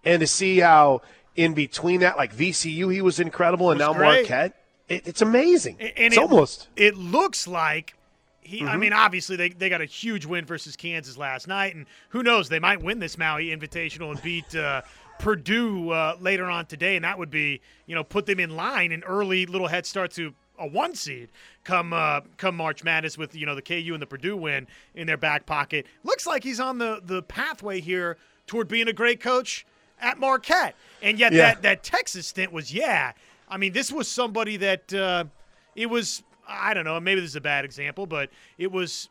[0.03, 1.03] and to see how
[1.35, 4.31] in between that, like VCU, he was incredible, and now great.
[4.31, 4.55] Marquette
[4.89, 5.77] it, it's amazing.
[5.81, 6.69] And it's it, almost.
[6.77, 7.95] It looks like
[8.41, 8.61] he.
[8.61, 8.69] Mm-hmm.
[8.69, 12.23] I mean, obviously they they got a huge win versus Kansas last night, and who
[12.23, 12.49] knows?
[12.49, 14.55] They might win this Maui Invitational and beat.
[14.55, 14.83] Uh,
[15.19, 18.93] Purdue uh, later on today, and that would be, you know, put them in line,
[18.93, 21.31] an early little head start to a one seed
[21.65, 25.07] come uh, come March Madness with you know the KU and the Purdue win in
[25.07, 25.87] their back pocket.
[26.05, 29.67] Looks like he's on the the pathway here toward being a great coach
[30.01, 31.55] at Marquette, and yet yeah.
[31.55, 33.13] that that Texas stint was yeah
[33.49, 35.25] I mean, this was somebody that uh,
[35.75, 36.23] it was.
[36.49, 36.99] I don't know.
[37.01, 39.09] Maybe this is a bad example, but it was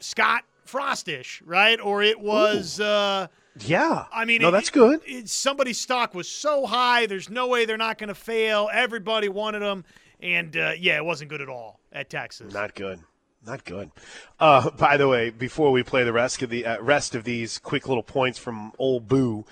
[0.00, 1.80] Scott Frostish, right?
[1.80, 2.80] Or it was.
[2.80, 3.28] Uh,
[3.60, 4.04] yeah.
[4.12, 5.00] I mean, no, it, that's good.
[5.04, 7.06] It, somebody's stock was so high.
[7.06, 8.68] There's no way they're not going to fail.
[8.72, 9.84] Everybody wanted them,
[10.20, 12.52] and uh, yeah, it wasn't good at all at Texas.
[12.52, 13.00] Not good.
[13.46, 13.90] Not good.
[14.38, 17.58] Uh, by the way, before we play the rest of the uh, rest of these
[17.58, 19.44] quick little points from old Boo,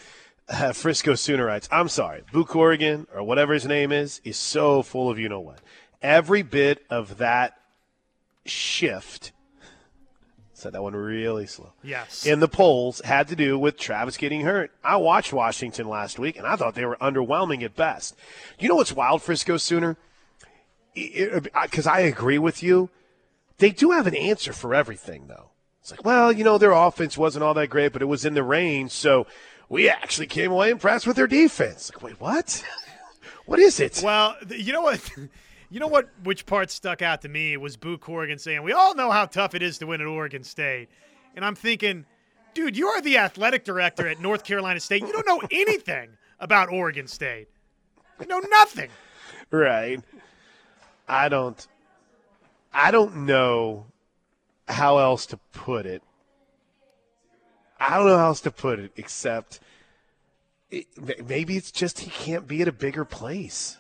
[0.48, 1.68] uh, Frisco Soonerites.
[1.70, 5.40] I'm sorry, Boo Corrigan or whatever his name is is so full of you know
[5.40, 5.60] what.
[6.02, 7.54] Every bit of that
[8.44, 9.32] shift.
[10.52, 11.72] Said that one really slow.
[11.82, 12.24] Yes.
[12.24, 14.70] In the polls had to do with Travis getting hurt.
[14.82, 18.16] I watched Washington last week and I thought they were underwhelming at best.
[18.58, 19.98] You know what's wild, Frisco Sooner?
[20.94, 22.88] Because I agree with you.
[23.58, 25.50] They do have an answer for everything, though.
[25.82, 28.32] It's like, well, you know, their offense wasn't all that great, but it was in
[28.32, 28.92] the range.
[28.92, 29.26] So
[29.68, 31.90] we actually came away impressed with their defense.
[31.92, 32.64] Like, wait, what?
[33.46, 34.00] what is it?
[34.04, 35.10] Well, you know what?
[35.68, 36.08] You know what?
[36.22, 39.52] Which part stuck out to me was Boo Corrigan saying, "We all know how tough
[39.52, 40.88] it is to win at Oregon State,"
[41.34, 42.06] and I'm thinking,
[42.54, 45.02] dude, you are the athletic director at North Carolina State.
[45.02, 47.48] You don't know anything about Oregon State.
[48.20, 48.90] You know nothing.
[49.50, 50.00] Right.
[51.08, 51.66] I don't.
[52.72, 53.86] I don't know
[54.68, 56.02] how else to put it.
[57.78, 59.60] I don't know how else to put it except
[60.70, 60.86] it,
[61.26, 63.76] maybe it's just he can't be at a bigger place.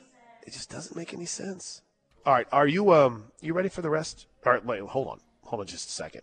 [0.46, 1.82] It just doesn't make any sense.
[2.24, 4.26] All right, are you um you ready for the rest?
[4.44, 6.22] All right, wait, hold on, hold on just a second.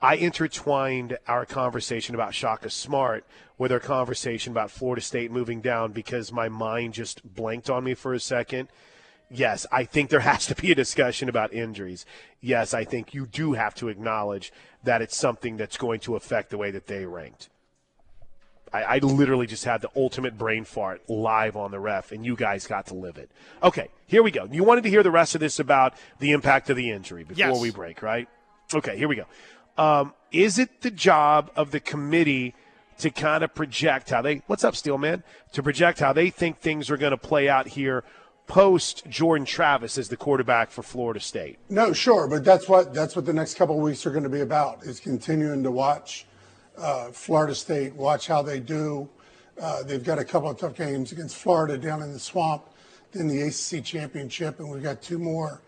[0.00, 3.24] I intertwined our conversation about Shaka Smart
[3.56, 7.94] with our conversation about Florida State moving down because my mind just blanked on me
[7.94, 8.68] for a second.
[9.32, 12.04] Yes, I think there has to be a discussion about injuries.
[12.40, 14.52] Yes, I think you do have to acknowledge
[14.84, 17.48] that it's something that's going to affect the way that they ranked.
[18.72, 22.36] I, I literally just had the ultimate brain fart live on the ref, and you
[22.36, 23.30] guys got to live it.
[23.62, 24.48] Okay, here we go.
[24.50, 27.38] You wanted to hear the rest of this about the impact of the injury before
[27.38, 27.60] Yes.
[27.60, 28.28] we break, right?
[28.74, 29.26] Okay, here we go.
[29.76, 32.54] Um, is it the job of the committee
[32.98, 35.22] to kind of project how they what's up, Steelman?
[35.52, 38.04] To project how they think things are going to play out here
[38.46, 41.58] post Jordan Travis as the quarterback for Florida State?
[41.68, 44.28] No, sure, but that's what that's what the next couple of weeks are going to
[44.28, 46.26] be about is continuing to watch
[46.76, 49.08] uh, Florida State, watch how they do.
[49.60, 52.64] Uh, they've got a couple of tough games against Florida down in the swamp,
[53.12, 55.60] then the ACC championship, and we've got two more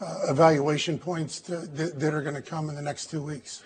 [0.00, 3.62] uh, evaluation points to, that, that are going to come in the next two weeks.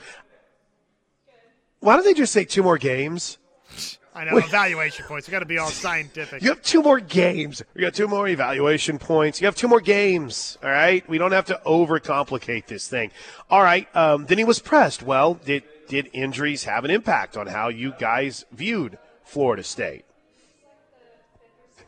[1.80, 3.38] Why don't they just say two more games?
[4.14, 5.26] I know evaluation points.
[5.26, 6.40] We got to be all scientific.
[6.40, 7.62] You have two more games.
[7.74, 9.40] We got two more evaluation points.
[9.40, 10.56] You have two more games.
[10.62, 11.06] All right.
[11.08, 13.10] We don't have to overcomplicate this thing.
[13.50, 13.88] All right.
[13.96, 15.02] Um, then he was pressed.
[15.02, 20.04] Well, did did injuries have an impact on how you guys viewed Florida State?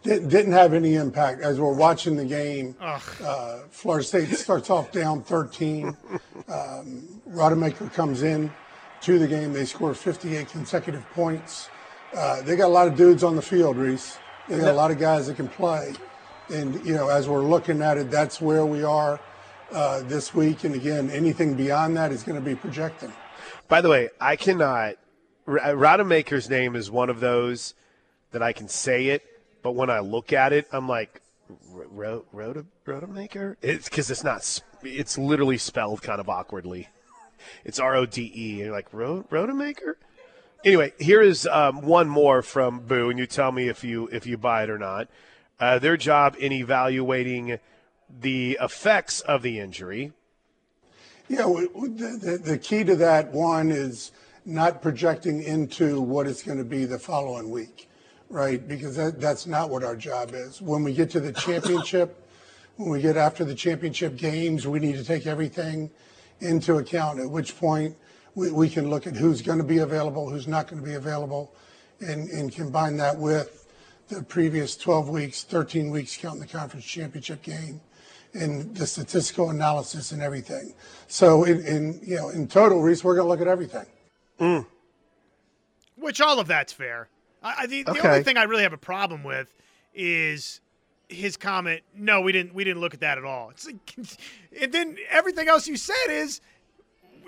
[0.03, 2.77] Didn't, didn't have any impact as we're watching the game.
[2.81, 5.97] Uh, Florida State starts off down 13.
[6.49, 8.53] Um, Rodemaker comes in
[9.01, 9.53] to the game.
[9.53, 11.69] They score 58 consecutive points.
[12.15, 14.19] Uh, they got a lot of dudes on the field, Rece.
[14.49, 15.93] They got a lot of guys that can play.
[16.49, 19.19] And, you know, as we're looking at it, that's where we are
[19.73, 20.65] uh, this week.
[20.65, 23.13] And again, anything beyond that is going to be projecting.
[23.69, 24.97] By the way, I cannot.
[25.47, 27.75] R- Rodemaker's name is one of those
[28.31, 29.23] that I can say it,
[29.63, 31.21] but when I look at it, I'm like,
[32.87, 33.57] Rodemaker.
[33.63, 34.61] It's because it's not.
[34.83, 36.89] It's literally spelled kind of awkwardly.
[37.65, 38.59] It's R O D E.
[38.61, 39.95] You're like Ro- Rodemaker.
[40.67, 44.27] Anyway, here is um, one more from Boo, and you tell me if you if
[44.27, 45.07] you buy it or not.
[45.61, 47.61] Uh, their job in evaluating
[48.21, 50.13] the effects of the injury.
[51.29, 54.11] Yeah, the, the key to that one is
[54.45, 57.89] not projecting into what it's going to be the following week,
[58.29, 58.67] right?
[58.67, 60.61] Because that, that's not what our job is.
[60.61, 62.29] When we get to the championship,
[62.77, 65.91] when we get after the championship games, we need to take everything
[66.41, 67.97] into account, at which point
[68.37, 70.95] we, we can look at who's going to be available, who's not going to be
[70.95, 71.53] available,
[72.01, 73.67] and, and combine that with
[74.09, 77.81] the previous 12 weeks, 13 weeks, counting the conference championship game
[78.35, 80.75] and the statistical analysis and everything.
[81.09, 83.87] So in, in you know, in total, Rece, we're going to look at everything.
[84.39, 84.67] Mm.
[85.97, 87.09] Which all of that's fair.
[87.43, 89.53] I, I, the, the only thing I really have a problem with
[89.95, 90.61] is
[91.09, 91.83] his comment.
[91.95, 92.55] No, we didn't.
[92.55, 93.51] We didn't look at that at all.
[93.51, 93.95] It's like,
[94.61, 96.43] and then everything else you said is,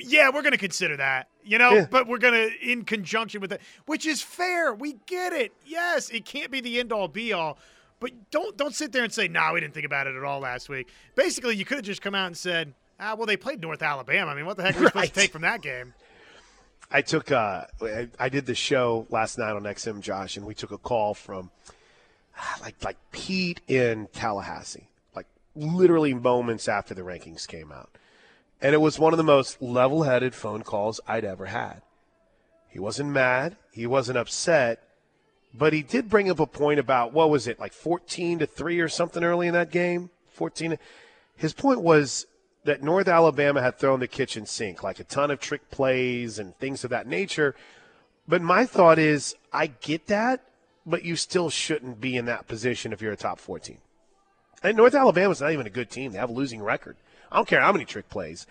[0.01, 1.29] yeah, we're going to consider that.
[1.45, 1.87] You know, Yeah.
[1.91, 4.75] but we're going to in conjunction with it, which is fair.
[4.75, 5.53] We get it.
[5.65, 7.59] Yes, it can't be the end all be all.
[8.01, 10.41] But don't don't sit there and say, "No, we didn't think about it at all
[10.41, 13.61] last week." Basically, you could have just come out and said, "Ah, well, they played
[13.61, 14.31] North Alabama.
[14.31, 15.95] I mean, what the heck are we supposed to take from that game?"
[16.91, 20.55] I took uh, I- I did the show last night on XM Josh, and we
[20.55, 21.51] took a call from
[22.39, 27.91] ah, like like Pete in Tallahassee, like literally moments after the rankings came out,
[28.61, 31.83] and it was one of the most level-headed phone calls I'd ever had.
[32.69, 34.83] He wasn't mad, he wasn't upset,
[35.55, 38.81] but he did bring up a point about what was it like 14 to 3
[38.81, 40.11] or something early in that game?
[40.33, 40.79] 14
[41.37, 42.27] his point was
[42.65, 46.57] that north alabama had thrown the kitchen sink like a ton of trick plays and
[46.59, 47.55] things of that nature.
[48.27, 50.45] But my thought is i get that
[50.87, 53.79] but you still shouldn't be in that position if you're a top 14
[54.63, 56.13] and north alabama's not even a good team.
[56.13, 56.97] They have a losing record
[57.31, 58.47] i don't care how many trick plays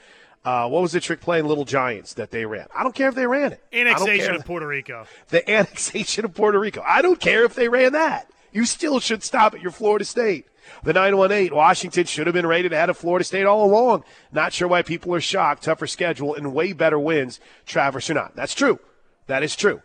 [0.48, 2.68] uh, what was the trick play in Little Giants that they ran?
[2.74, 3.62] I don't care if they ran it.
[3.74, 5.06] Annexation of Puerto Rico.
[5.28, 6.82] the annexation of Puerto Rico.
[6.88, 8.32] I don't care if they ran that.
[8.54, 10.48] You still should stop at your Florida State.
[10.84, 14.06] The 918, Washington should have been rated ahead of Florida State all along.
[14.32, 15.63] Not sure why people are shocked.
[15.63, 17.42] Tougher schedule and way better wins.
[17.66, 18.34] Traverse or not.
[18.34, 18.80] That's true.
[19.28, 19.82] That is true.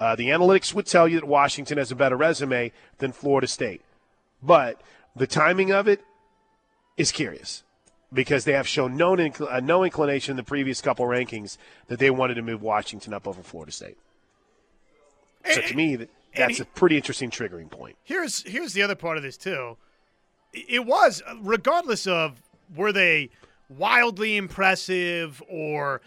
[0.00, 3.82] Uh, the analytics would tell you that Washington has a better resume than Florida State.
[4.42, 4.80] But
[5.14, 6.00] the timing of it
[6.96, 7.64] is curious
[8.12, 11.56] because they have shown no, incl- uh, no inclination in the previous couple rankings
[11.88, 13.98] that they wanted to move Washington up over Florida State.
[15.52, 17.96] So to me, that, that's he- a pretty interesting triggering point.
[18.02, 19.76] Here's here's the other part of this too.
[20.52, 22.40] It was regardless of
[22.74, 23.30] were they
[23.68, 26.00] wildly impressive or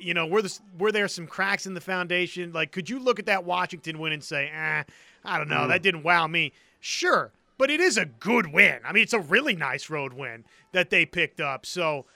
[0.00, 2.52] you know were this were there some cracks in the foundation?
[2.52, 4.82] Like, could you look at that Washington win and say, eh,
[5.24, 6.52] I don't know, that didn't wow me.
[6.80, 8.80] Sure, but it is a good win.
[8.84, 11.66] I mean, it's a really nice road win that they picked up.
[11.66, 12.06] So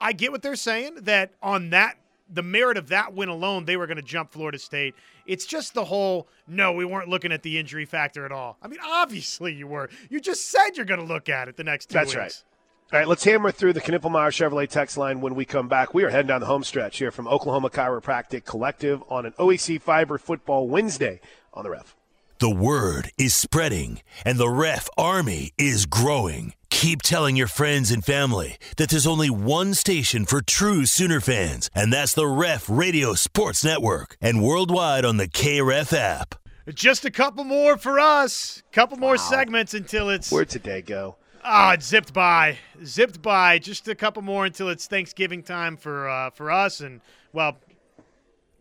[0.00, 1.96] I get what they're saying that on that
[2.30, 4.94] the merit of that win alone, they were going to jump Florida State.
[5.26, 8.56] It's just the whole no, we weren't looking at the injury factor at all.
[8.62, 9.90] I mean, obviously you were.
[10.08, 12.16] You just said you're going to look at it the next two That's weeks.
[12.16, 12.44] right.
[12.92, 15.94] All right, let's hammer through the Knippelmeyer Chevrolet text line when we come back.
[15.94, 19.80] We are heading down the home stretch here from Oklahoma Chiropractic Collective on an OEC
[19.80, 21.20] Fiber Football Wednesday
[21.54, 21.96] on the ref.
[22.44, 26.52] The word is spreading, and the ref army is growing.
[26.68, 31.70] Keep telling your friends and family that there's only one station for true Sooner fans,
[31.74, 36.34] and that's the Ref Radio Sports Network, and worldwide on the KREF app.
[36.74, 38.62] Just a couple more for us.
[38.72, 41.16] Couple more segments until it's Where'd today go?
[41.42, 43.58] Ah, it zipped by, zipped by.
[43.58, 47.00] Just a couple more until it's Thanksgiving time for uh, for us, and
[47.32, 47.56] well,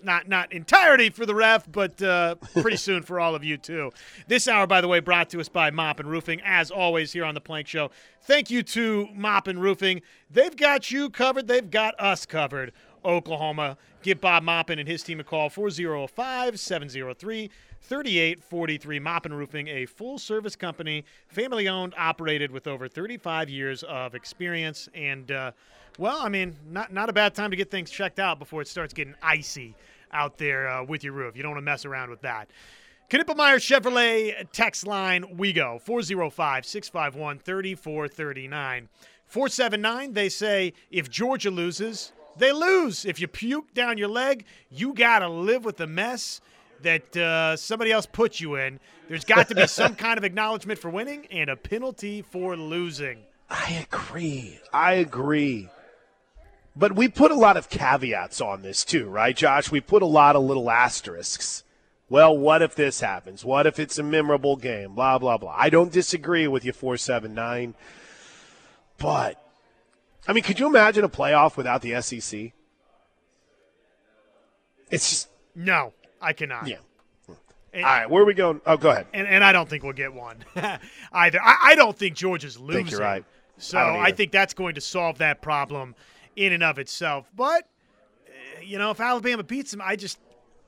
[0.03, 3.91] not not entirety for the ref, but uh, pretty soon for all of you too.
[4.27, 7.25] This hour, by the way, brought to us by Mop and Roofing, as always here
[7.25, 7.91] on the Plank Show.
[8.21, 10.01] Thank you to Mop and Roofing.
[10.29, 11.47] They've got you covered.
[11.47, 12.71] They've got us covered.
[13.05, 13.77] Oklahoma.
[14.01, 17.49] Give Bob Moppin and his team a call 405 703
[17.81, 18.99] 3843.
[18.99, 24.89] Moppin Roofing, a full service company, family owned, operated with over 35 years of experience.
[24.93, 25.51] And, uh,
[25.97, 28.67] well, I mean, not, not a bad time to get things checked out before it
[28.67, 29.75] starts getting icy
[30.13, 31.35] out there uh, with your roof.
[31.35, 32.49] You don't want to mess around with that.
[33.09, 38.89] Knippelmeyer Chevrolet text line, we go 405 651 3439.
[39.27, 43.05] 479, they say if Georgia loses, they lose.
[43.05, 46.41] If you puke down your leg, you got to live with the mess
[46.81, 48.79] that uh, somebody else put you in.
[49.07, 53.19] There's got to be some kind of acknowledgement for winning and a penalty for losing.
[53.49, 54.59] I agree.
[54.71, 55.69] I agree.
[56.75, 59.69] But we put a lot of caveats on this too, right, Josh?
[59.71, 61.63] We put a lot of little asterisks.
[62.09, 63.45] Well, what if this happens?
[63.45, 64.93] What if it's a memorable game?
[64.95, 65.55] Blah, blah, blah.
[65.57, 67.75] I don't disagree with you, 479.
[68.97, 69.41] But,
[70.27, 72.51] I mean, could you imagine a playoff without the SEC?
[74.91, 76.67] It's just, No, I cannot.
[76.67, 76.77] yeah.
[77.73, 78.61] And, All right, where are we going?
[78.67, 79.07] Oh, go ahead.
[79.13, 80.37] and, and I don't think we'll get one
[81.11, 81.39] either.
[81.41, 82.85] I, I don't think Georgia's losing.
[82.85, 83.25] think you're right.
[83.57, 85.95] So I I, think that's going to solve that problem
[86.35, 87.29] in and of itself.
[87.35, 87.67] But
[88.27, 90.19] uh, you know, if Alabama beats them, I just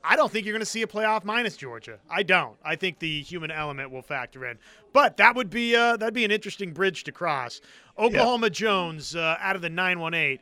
[0.08, 2.00] I don't think you're going to see a playoff minus Georgia.
[2.10, 2.58] I don't.
[2.64, 4.60] I think the human element will factor in.
[4.94, 7.60] But that would be uh, that'd be an interesting bridge to cross.
[7.98, 10.40] Oklahoma Jones uh, out of the 918.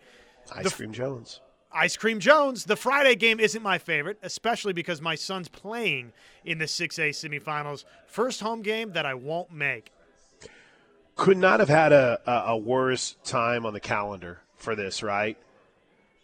[0.56, 1.40] Ice Cream Jones.
[1.72, 2.66] Ice Cream Jones.
[2.66, 6.12] The Friday game isn't my favorite, especially because my son's playing
[6.46, 7.86] in the 6A semifinals.
[8.06, 9.92] First home game that I won't make.
[11.16, 15.38] could not have had a, a, a worse time on the calendar for this, right?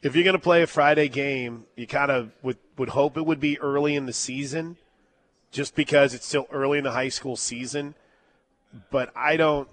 [0.01, 3.25] If you're going to play a Friday game, you kind of would, would hope it
[3.25, 4.77] would be early in the season
[5.51, 7.95] just because it's still early in the high school season.
[8.91, 9.67] But I don't.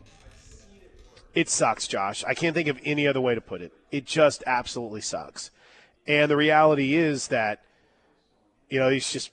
[1.34, 2.24] It sucks, Josh.
[2.24, 3.72] I can't think of any other way to put it.
[3.90, 5.50] It just absolutely sucks.
[6.06, 7.62] And the reality is that,
[8.70, 9.30] you know, it's just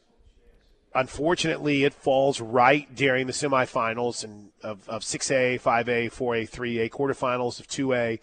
[0.95, 7.59] unfortunately, it falls right during the semifinals and of, of 6A, 5A, 4A, 3A, quarterfinals
[7.59, 8.19] of 2A.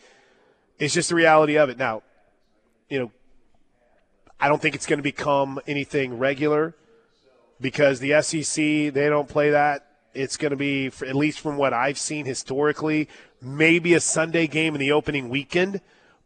[0.81, 1.79] It's just the reality of it.
[1.79, 2.03] Now,
[2.89, 3.13] you know,
[4.41, 6.75] I don't think it's going to become anything regular
[7.61, 8.55] because the SEC,
[8.93, 9.87] they don't play that.
[10.15, 13.09] It's going to be, at least from what I've seen historically,
[13.41, 15.81] maybe a Sunday game in the opening weekend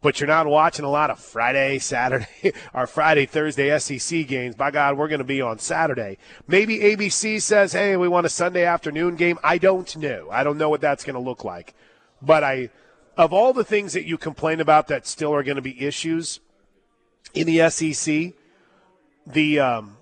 [0.05, 2.27] but you're not watching a lot of Friday, Saturday,
[2.75, 4.53] or Friday, Thursday SEC games.
[4.53, 6.19] By God, we're going to be on Saturday.
[6.47, 9.39] Maybe ABC says, hey, we want a Sunday afternoon game.
[9.43, 10.29] I don't know.
[10.29, 11.73] I don't know what that's going to look like.
[12.21, 12.69] But I,
[13.17, 16.39] of all the things that you complain about that still are going to be issues
[17.33, 18.33] in the SEC,
[19.25, 19.97] the, um,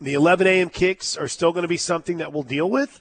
[0.00, 0.70] the 11 a.m.
[0.70, 3.00] kicks are still going to be something that we'll deal with.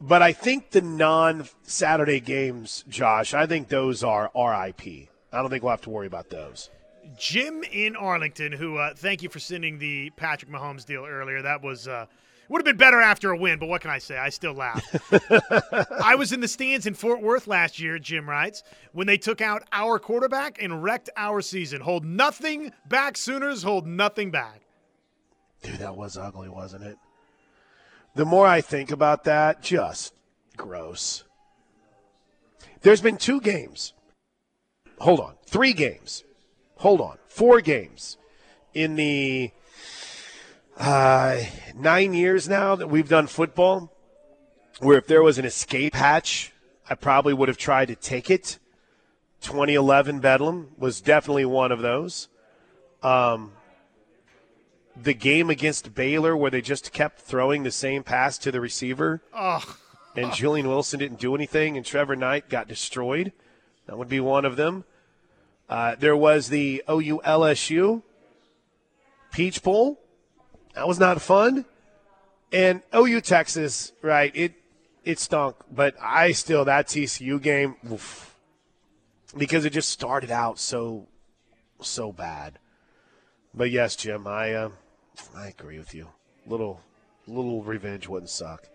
[0.00, 5.08] But I think the non Saturday games, Josh, I think those are RIP.
[5.32, 6.70] I don't think we'll have to worry about those.
[7.18, 11.42] Jim in Arlington, who uh, thank you for sending the Patrick Mahomes deal earlier.
[11.42, 12.06] That was uh,
[12.50, 14.18] would have been better after a win, but what can I say?
[14.18, 14.84] I still laugh.
[16.02, 19.40] I was in the stands in Fort Worth last year, Jim writes, when they took
[19.40, 21.80] out our quarterback and wrecked our season.
[21.80, 23.62] Hold nothing back, Sooners.
[23.62, 24.62] Hold nothing back.
[25.62, 26.98] Dude, that was ugly, wasn't it?
[28.16, 30.12] The more I think about that, just
[30.56, 31.22] gross.
[32.82, 33.92] There's been two games.
[34.98, 35.34] Hold on.
[35.46, 36.24] Three games.
[36.78, 37.18] Hold on.
[37.28, 38.16] Four games
[38.74, 39.52] in the
[40.80, 41.42] uh,
[41.76, 43.92] nine years now that we've done football
[44.80, 46.52] where if there was an escape hatch,
[46.88, 48.58] I probably would have tried to take it.
[49.42, 52.28] 2011 Bedlam was definitely one of those.
[53.02, 53.52] Um,
[54.96, 59.22] the game against Baylor where they just kept throwing the same pass to the receiver
[59.34, 59.76] Oh,
[60.16, 63.32] and Julian Wilson didn't do anything and Trevor Knight got destroyed.
[63.86, 64.84] That would be one of them.
[65.68, 68.02] Uh, there was the OU LSU
[69.32, 70.00] Peach Bowl.
[70.74, 71.64] That was not fun.
[72.52, 74.34] And OU Texas, right?
[74.34, 74.54] It
[75.04, 78.36] it stunk, but I still that TCU game oof,
[79.36, 81.06] because it just started out so
[81.80, 82.58] so bad.
[83.54, 84.70] But yes, Jim, I uh,
[85.36, 86.08] I agree with you.
[86.46, 86.80] Little
[87.26, 88.68] little revenge wouldn't suck.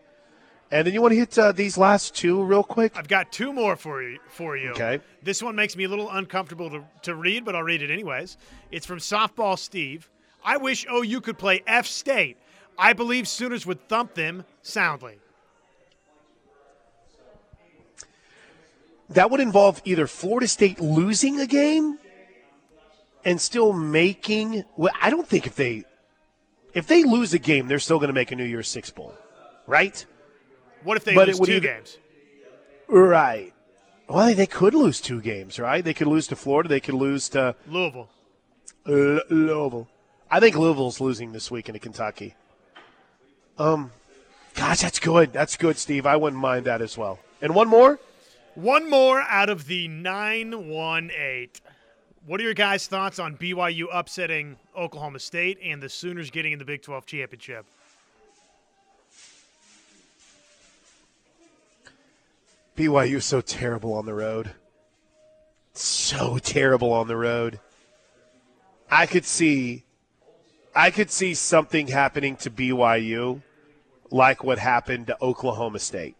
[0.72, 2.98] And then you want to hit uh, these last two real quick?
[2.98, 4.20] I've got two more for you.
[4.30, 4.72] For you.
[4.72, 5.00] Okay.
[5.22, 8.38] This one makes me a little uncomfortable to, to read, but I'll read it anyways.
[8.72, 10.10] It's from Softball Steve.
[10.46, 12.38] I wish OU could play F State.
[12.78, 15.18] I believe Sooners would thump them soundly.
[19.10, 22.00] That would involve either Florida State losing a game
[23.24, 24.64] and still making.
[24.78, 25.84] Well, I don't think if they
[26.74, 29.14] if they lose a game, they're still going to make a New Year's Six bowl,
[29.68, 30.04] right?
[30.84, 31.98] What if they But lose two either- games?
[32.88, 33.52] Right.
[34.08, 35.84] Well, they could lose two games, right?
[35.84, 36.70] They could lose to Florida.
[36.70, 38.10] They could lose to Louisville.
[38.88, 39.88] L- Louisville.
[40.30, 42.36] I think Louisville's losing this weekend to Kentucky.
[43.58, 43.92] Um,
[44.56, 45.32] gosh, that's good.
[45.32, 46.06] That's good, Steve.
[46.06, 47.20] I wouldn't mind that as well.
[47.42, 48.00] And one more.
[48.56, 51.50] One more out of the 918.
[52.26, 56.60] What are your guys' thoughts on BYU upsetting Oklahoma State and the Sooners getting in
[56.60, 57.66] the Big 12 championship?
[62.76, 64.52] BYU is so terrible on the road.
[65.74, 67.60] So terrible on the road.
[68.90, 69.85] I could see
[70.76, 73.42] I could see something happening to BYU
[74.12, 76.18] like what happened to Oklahoma State.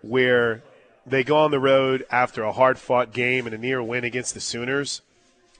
[0.00, 0.62] Where
[1.04, 4.32] they go on the road after a hard fought game and a near win against
[4.32, 5.02] the Sooners,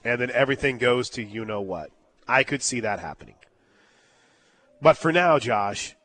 [0.03, 1.91] and then everything goes to you know what.
[2.27, 3.35] I could see that happening.
[4.81, 5.95] But for now, Josh,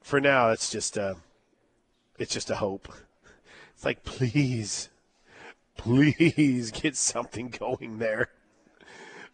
[0.00, 1.16] for now it's just a
[2.18, 2.92] it's just a hope.
[3.74, 4.88] It's like, please,
[5.76, 8.30] please get something going there.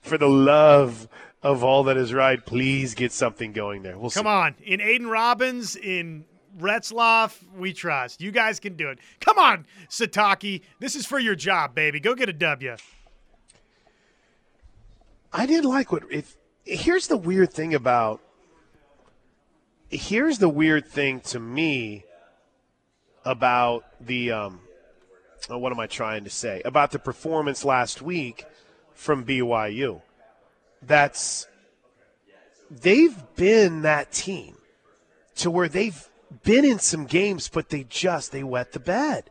[0.01, 1.09] For the love
[1.43, 3.99] of all that is right, please get something going there.
[3.99, 4.29] We'll Come see.
[4.29, 4.55] on.
[4.65, 6.25] In Aidan Robbins, in
[6.59, 8.21] Retzlaff, we trust.
[8.21, 8.99] You guys can do it.
[9.21, 10.63] Come on, Sitake.
[10.81, 12.01] This is for your job, baby.
[12.01, 12.77] Go get a W.
[15.33, 18.21] I did like what if here's the weird thing about
[19.91, 22.05] here's the weird thing to me
[23.25, 24.61] about the um
[25.51, 28.45] oh, what am I trying to say about the performance last week
[28.99, 30.03] from BYU.
[30.83, 31.47] That's
[32.69, 34.57] they've been that team
[35.37, 36.09] to where they've
[36.43, 39.31] been in some games, but they just they wet the bed.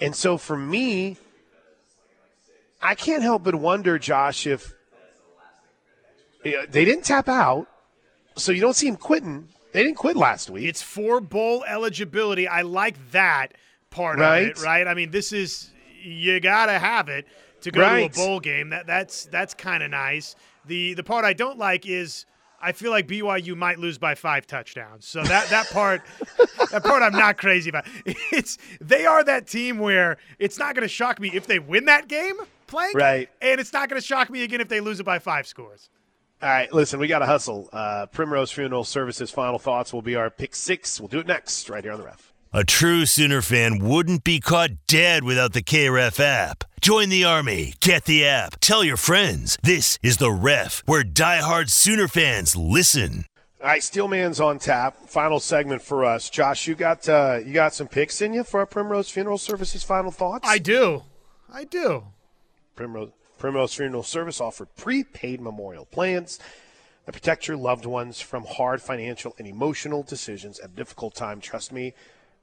[0.00, 1.18] And so for me,
[2.80, 4.72] I can't help but wonder, Josh, if
[6.42, 7.66] they didn't tap out,
[8.36, 9.48] so you don't see them quitting.
[9.72, 10.64] They didn't quit last week.
[10.66, 12.48] It's for bowl eligibility.
[12.48, 13.48] I like that
[13.90, 14.50] part Right.
[14.50, 14.86] of it, right?
[14.86, 15.70] I mean, this is
[16.02, 17.26] you got to have it
[17.62, 18.12] to go Right.
[18.12, 18.70] to a bowl game.
[18.70, 20.34] That that's that's kind of nice.
[20.66, 22.26] The the part I don't like is
[22.64, 25.06] I feel like BYU might lose by 5 touchdowns.
[25.06, 26.02] So that that part
[26.70, 27.86] that part I'm not crazy about.
[28.32, 31.86] It's they are that team where it's not going to shock me if they win
[31.86, 32.34] that game
[32.66, 33.28] playing Right.
[33.40, 35.90] and it's not going to shock me again if they lose it by 5 scores.
[36.40, 37.68] All right, listen, we got to hustle.
[37.72, 40.98] Uh, Primrose Funeral Services final thoughts will be our pick six.
[41.00, 42.31] We'll do it next, right here on the ref.
[42.54, 46.64] A true Sooner fan wouldn't be caught dead without the KREF app.
[46.82, 47.72] Join the Army.
[47.80, 48.60] Get the app.
[48.60, 49.56] Tell your friends.
[49.62, 53.24] This is the ref, where diehard Sooner fans listen.
[53.62, 55.08] All right, Steelman's on tap.
[55.08, 56.28] Final segment for us.
[56.28, 59.82] Josh, you got uh, you got some picks in you for our Primrose Funeral Services
[59.82, 60.46] final thoughts?
[60.46, 61.04] I do.
[61.50, 62.04] I do.
[62.76, 66.38] Primrose, Primrose Funeral Service offered prepaid memorial plans
[67.06, 71.40] that protect your loved ones from hard financial and emotional decisions at a difficult time.
[71.40, 71.94] Trust me,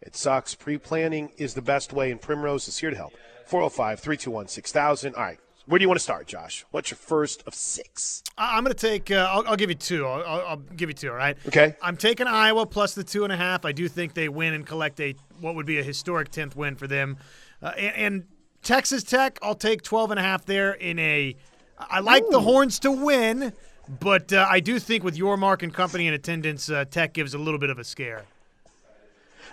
[0.02, 0.56] it sucks.
[0.56, 3.14] Pre planning is the best way, and Primrose is here to help.
[3.46, 5.16] 405 321 6000.
[5.16, 6.66] All right, where do you want to start, Josh?
[6.72, 8.24] What's your first of six?
[8.38, 9.12] I- I'm going to take.
[9.12, 10.06] Uh, I'll, I'll give you two.
[10.06, 11.10] I'll, I'll, I'll give you two.
[11.10, 11.38] All right.
[11.48, 11.76] Okay.
[11.82, 13.66] I'm taking Iowa plus the two and a half.
[13.66, 16.76] I do think they win and collect a what would be a historic tenth win
[16.76, 17.18] for them.
[17.62, 18.24] Uh, and, and
[18.62, 21.36] Texas Tech, I'll take 12 and a half there in a.
[21.80, 23.54] I like the Horns to win,
[24.02, 27.34] but uh, I do think with your mark and company in attendance, uh, Tech gives
[27.34, 28.26] a little bit of a scare.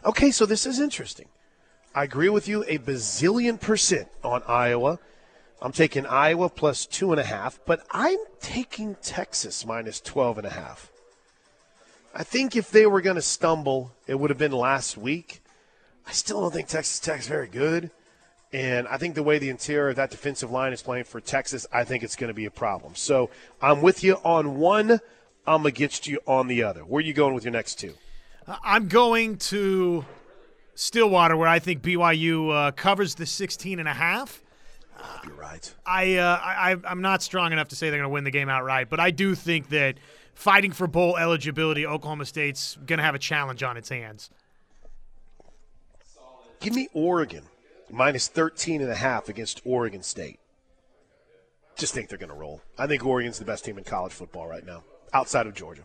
[0.04, 1.28] Okay, so this is interesting.
[1.94, 4.98] I agree with you a bazillion percent on Iowa.
[5.62, 10.46] I'm taking Iowa plus two and a half, but I'm taking Texas minus 12 and
[10.46, 10.90] a half.
[12.14, 15.42] I think if they were going to stumble, it would have been last week.
[16.06, 17.90] I still don't think Texas Tech's very good.
[18.52, 21.66] And I think the way the interior of that defensive line is playing for Texas,
[21.72, 22.94] I think it's going to be a problem.
[22.94, 23.30] So
[23.60, 25.00] I'm with you on one.
[25.46, 26.82] I'm against you on the other.
[26.82, 27.94] Where are you going with your next two?
[28.48, 30.04] I'm going to
[30.74, 34.42] Stillwater, where I think BYU uh, covers the 16 and a half.
[35.24, 35.74] You're right.
[35.84, 38.48] I, uh, I I'm not strong enough to say they're going to win the game
[38.48, 39.96] outright, but I do think that
[40.34, 44.30] fighting for bowl eligibility, Oklahoma State's going to have a challenge on its hands.
[46.60, 47.44] Give me Oregon
[47.90, 50.38] minus 13 and a half against Oregon State.
[51.76, 52.62] Just think they're going to roll.
[52.78, 54.82] I think Oregon's the best team in college football right now,
[55.12, 55.82] outside of Georgia.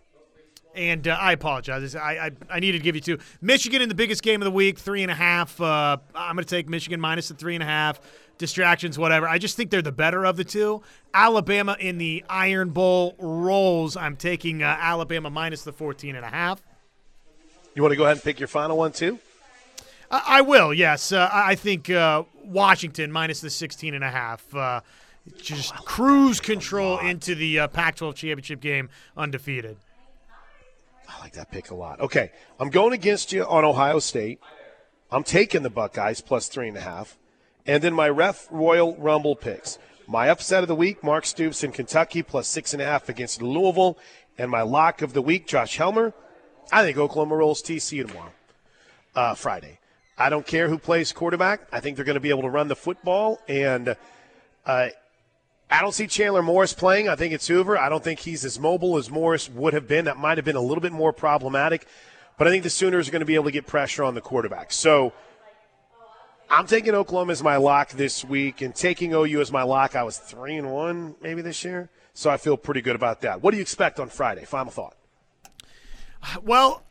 [0.74, 1.96] And uh, I apologize.
[1.96, 3.18] I, I, I needed to give you two.
[3.42, 5.60] Michigan in the biggest game of the week, three and a half.
[5.60, 8.00] Uh, I'm going to take Michigan minus the three and a half.
[8.38, 9.28] Distractions, whatever.
[9.28, 10.82] I just think they're the better of the two.
[11.14, 13.98] Alabama in the Iron Bowl rolls.
[13.98, 16.62] I'm taking uh, Alabama minus the 14 and a half.
[17.76, 19.20] You want to go ahead and pick your final one too?
[20.10, 20.74] I, I will.
[20.74, 24.56] Yes, uh, I think uh, Washington minus the 16 and a half.
[24.56, 24.82] Uh,
[25.38, 29.78] just cruise control into the uh, Pac-12 championship game undefeated.
[31.14, 32.00] I like that pick a lot.
[32.00, 34.40] Okay, I'm going against you on Ohio State.
[35.12, 37.18] I'm taking the Buckeyes plus three and a half.
[37.66, 39.78] And then my ref Royal Rumble picks.
[40.08, 43.42] My upset of the week, Mark Stoops in Kentucky plus six and a half against
[43.42, 43.98] Louisville.
[44.38, 46.14] And my lock of the week, Josh Helmer.
[46.72, 48.32] I think Oklahoma rolls TCU tomorrow,
[49.14, 49.80] uh, Friday.
[50.18, 51.68] I don't care who plays quarterback.
[51.72, 53.40] I think they're going to be able to run the football.
[53.48, 53.96] And
[54.66, 54.90] uh,
[55.72, 57.08] I don't see Chandler Morris playing.
[57.08, 57.78] I think it's Hoover.
[57.78, 60.06] I don't think he's as mobile as Morris would have been.
[60.06, 61.88] That might have been a little bit more problematic.
[62.38, 64.22] But I think the Sooners are going to be able to get pressure on the
[64.22, 64.74] quarterback.
[64.74, 65.14] So
[66.50, 69.96] I'm taking Oklahoma as my lock this week, and taking OU as my lock.
[69.96, 73.42] I was three and one maybe this year, so I feel pretty good about that.
[73.42, 74.44] What do you expect on Friday?
[74.44, 74.98] Final thought.
[76.44, 76.84] Well,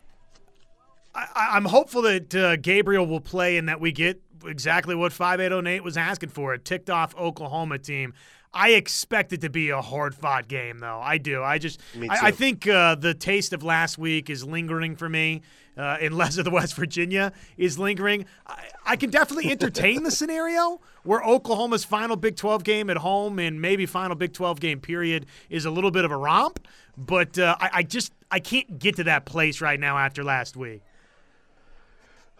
[1.14, 5.84] I, am hopeful that uh, Gabriel will play and that we get exactly what 5808
[5.84, 8.14] was asking for a ticked off Oklahoma team.
[8.52, 11.00] I expect it to be a hard fought game, though.
[11.00, 11.42] I do.
[11.42, 15.42] I just, I, I, think uh, the taste of last week is lingering for me,
[15.76, 18.26] uh, unless of the West Virginia is lingering.
[18.48, 23.38] I, I can definitely entertain the scenario where Oklahoma's final Big 12 game at home
[23.38, 27.38] and maybe final Big 12 game period is a little bit of a romp, but
[27.38, 30.82] uh, I, I just, I can't get to that place right now after last week.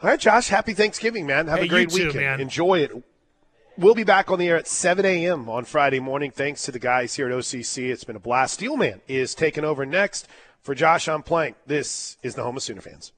[0.03, 0.49] All right, Josh.
[0.49, 1.47] Happy Thanksgiving, man.
[1.47, 2.25] Have hey, a great too, weekend.
[2.25, 2.41] Man.
[2.41, 2.91] Enjoy it.
[3.79, 5.49] We'll be back on the air at 7 a.m.
[5.49, 6.31] on Friday morning.
[6.31, 7.91] Thanks to the guys here at OCC.
[7.91, 8.55] It's been a blast.
[8.55, 10.29] Steelman is taking over next.
[10.63, 11.57] For Josh, I'm Plank.
[11.67, 13.13] This is the home of Sooner fans.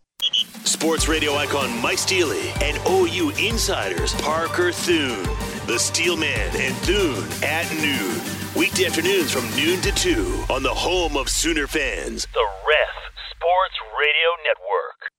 [0.64, 5.24] Sports radio icon Mike Steely and OU insiders Parker Thune.
[5.66, 8.20] The Steelman and Thune at noon.
[8.54, 12.26] Weekday afternoons from noon to 2 on the home of Sooner fans.
[12.32, 15.11] The Ref Sports Radio Network.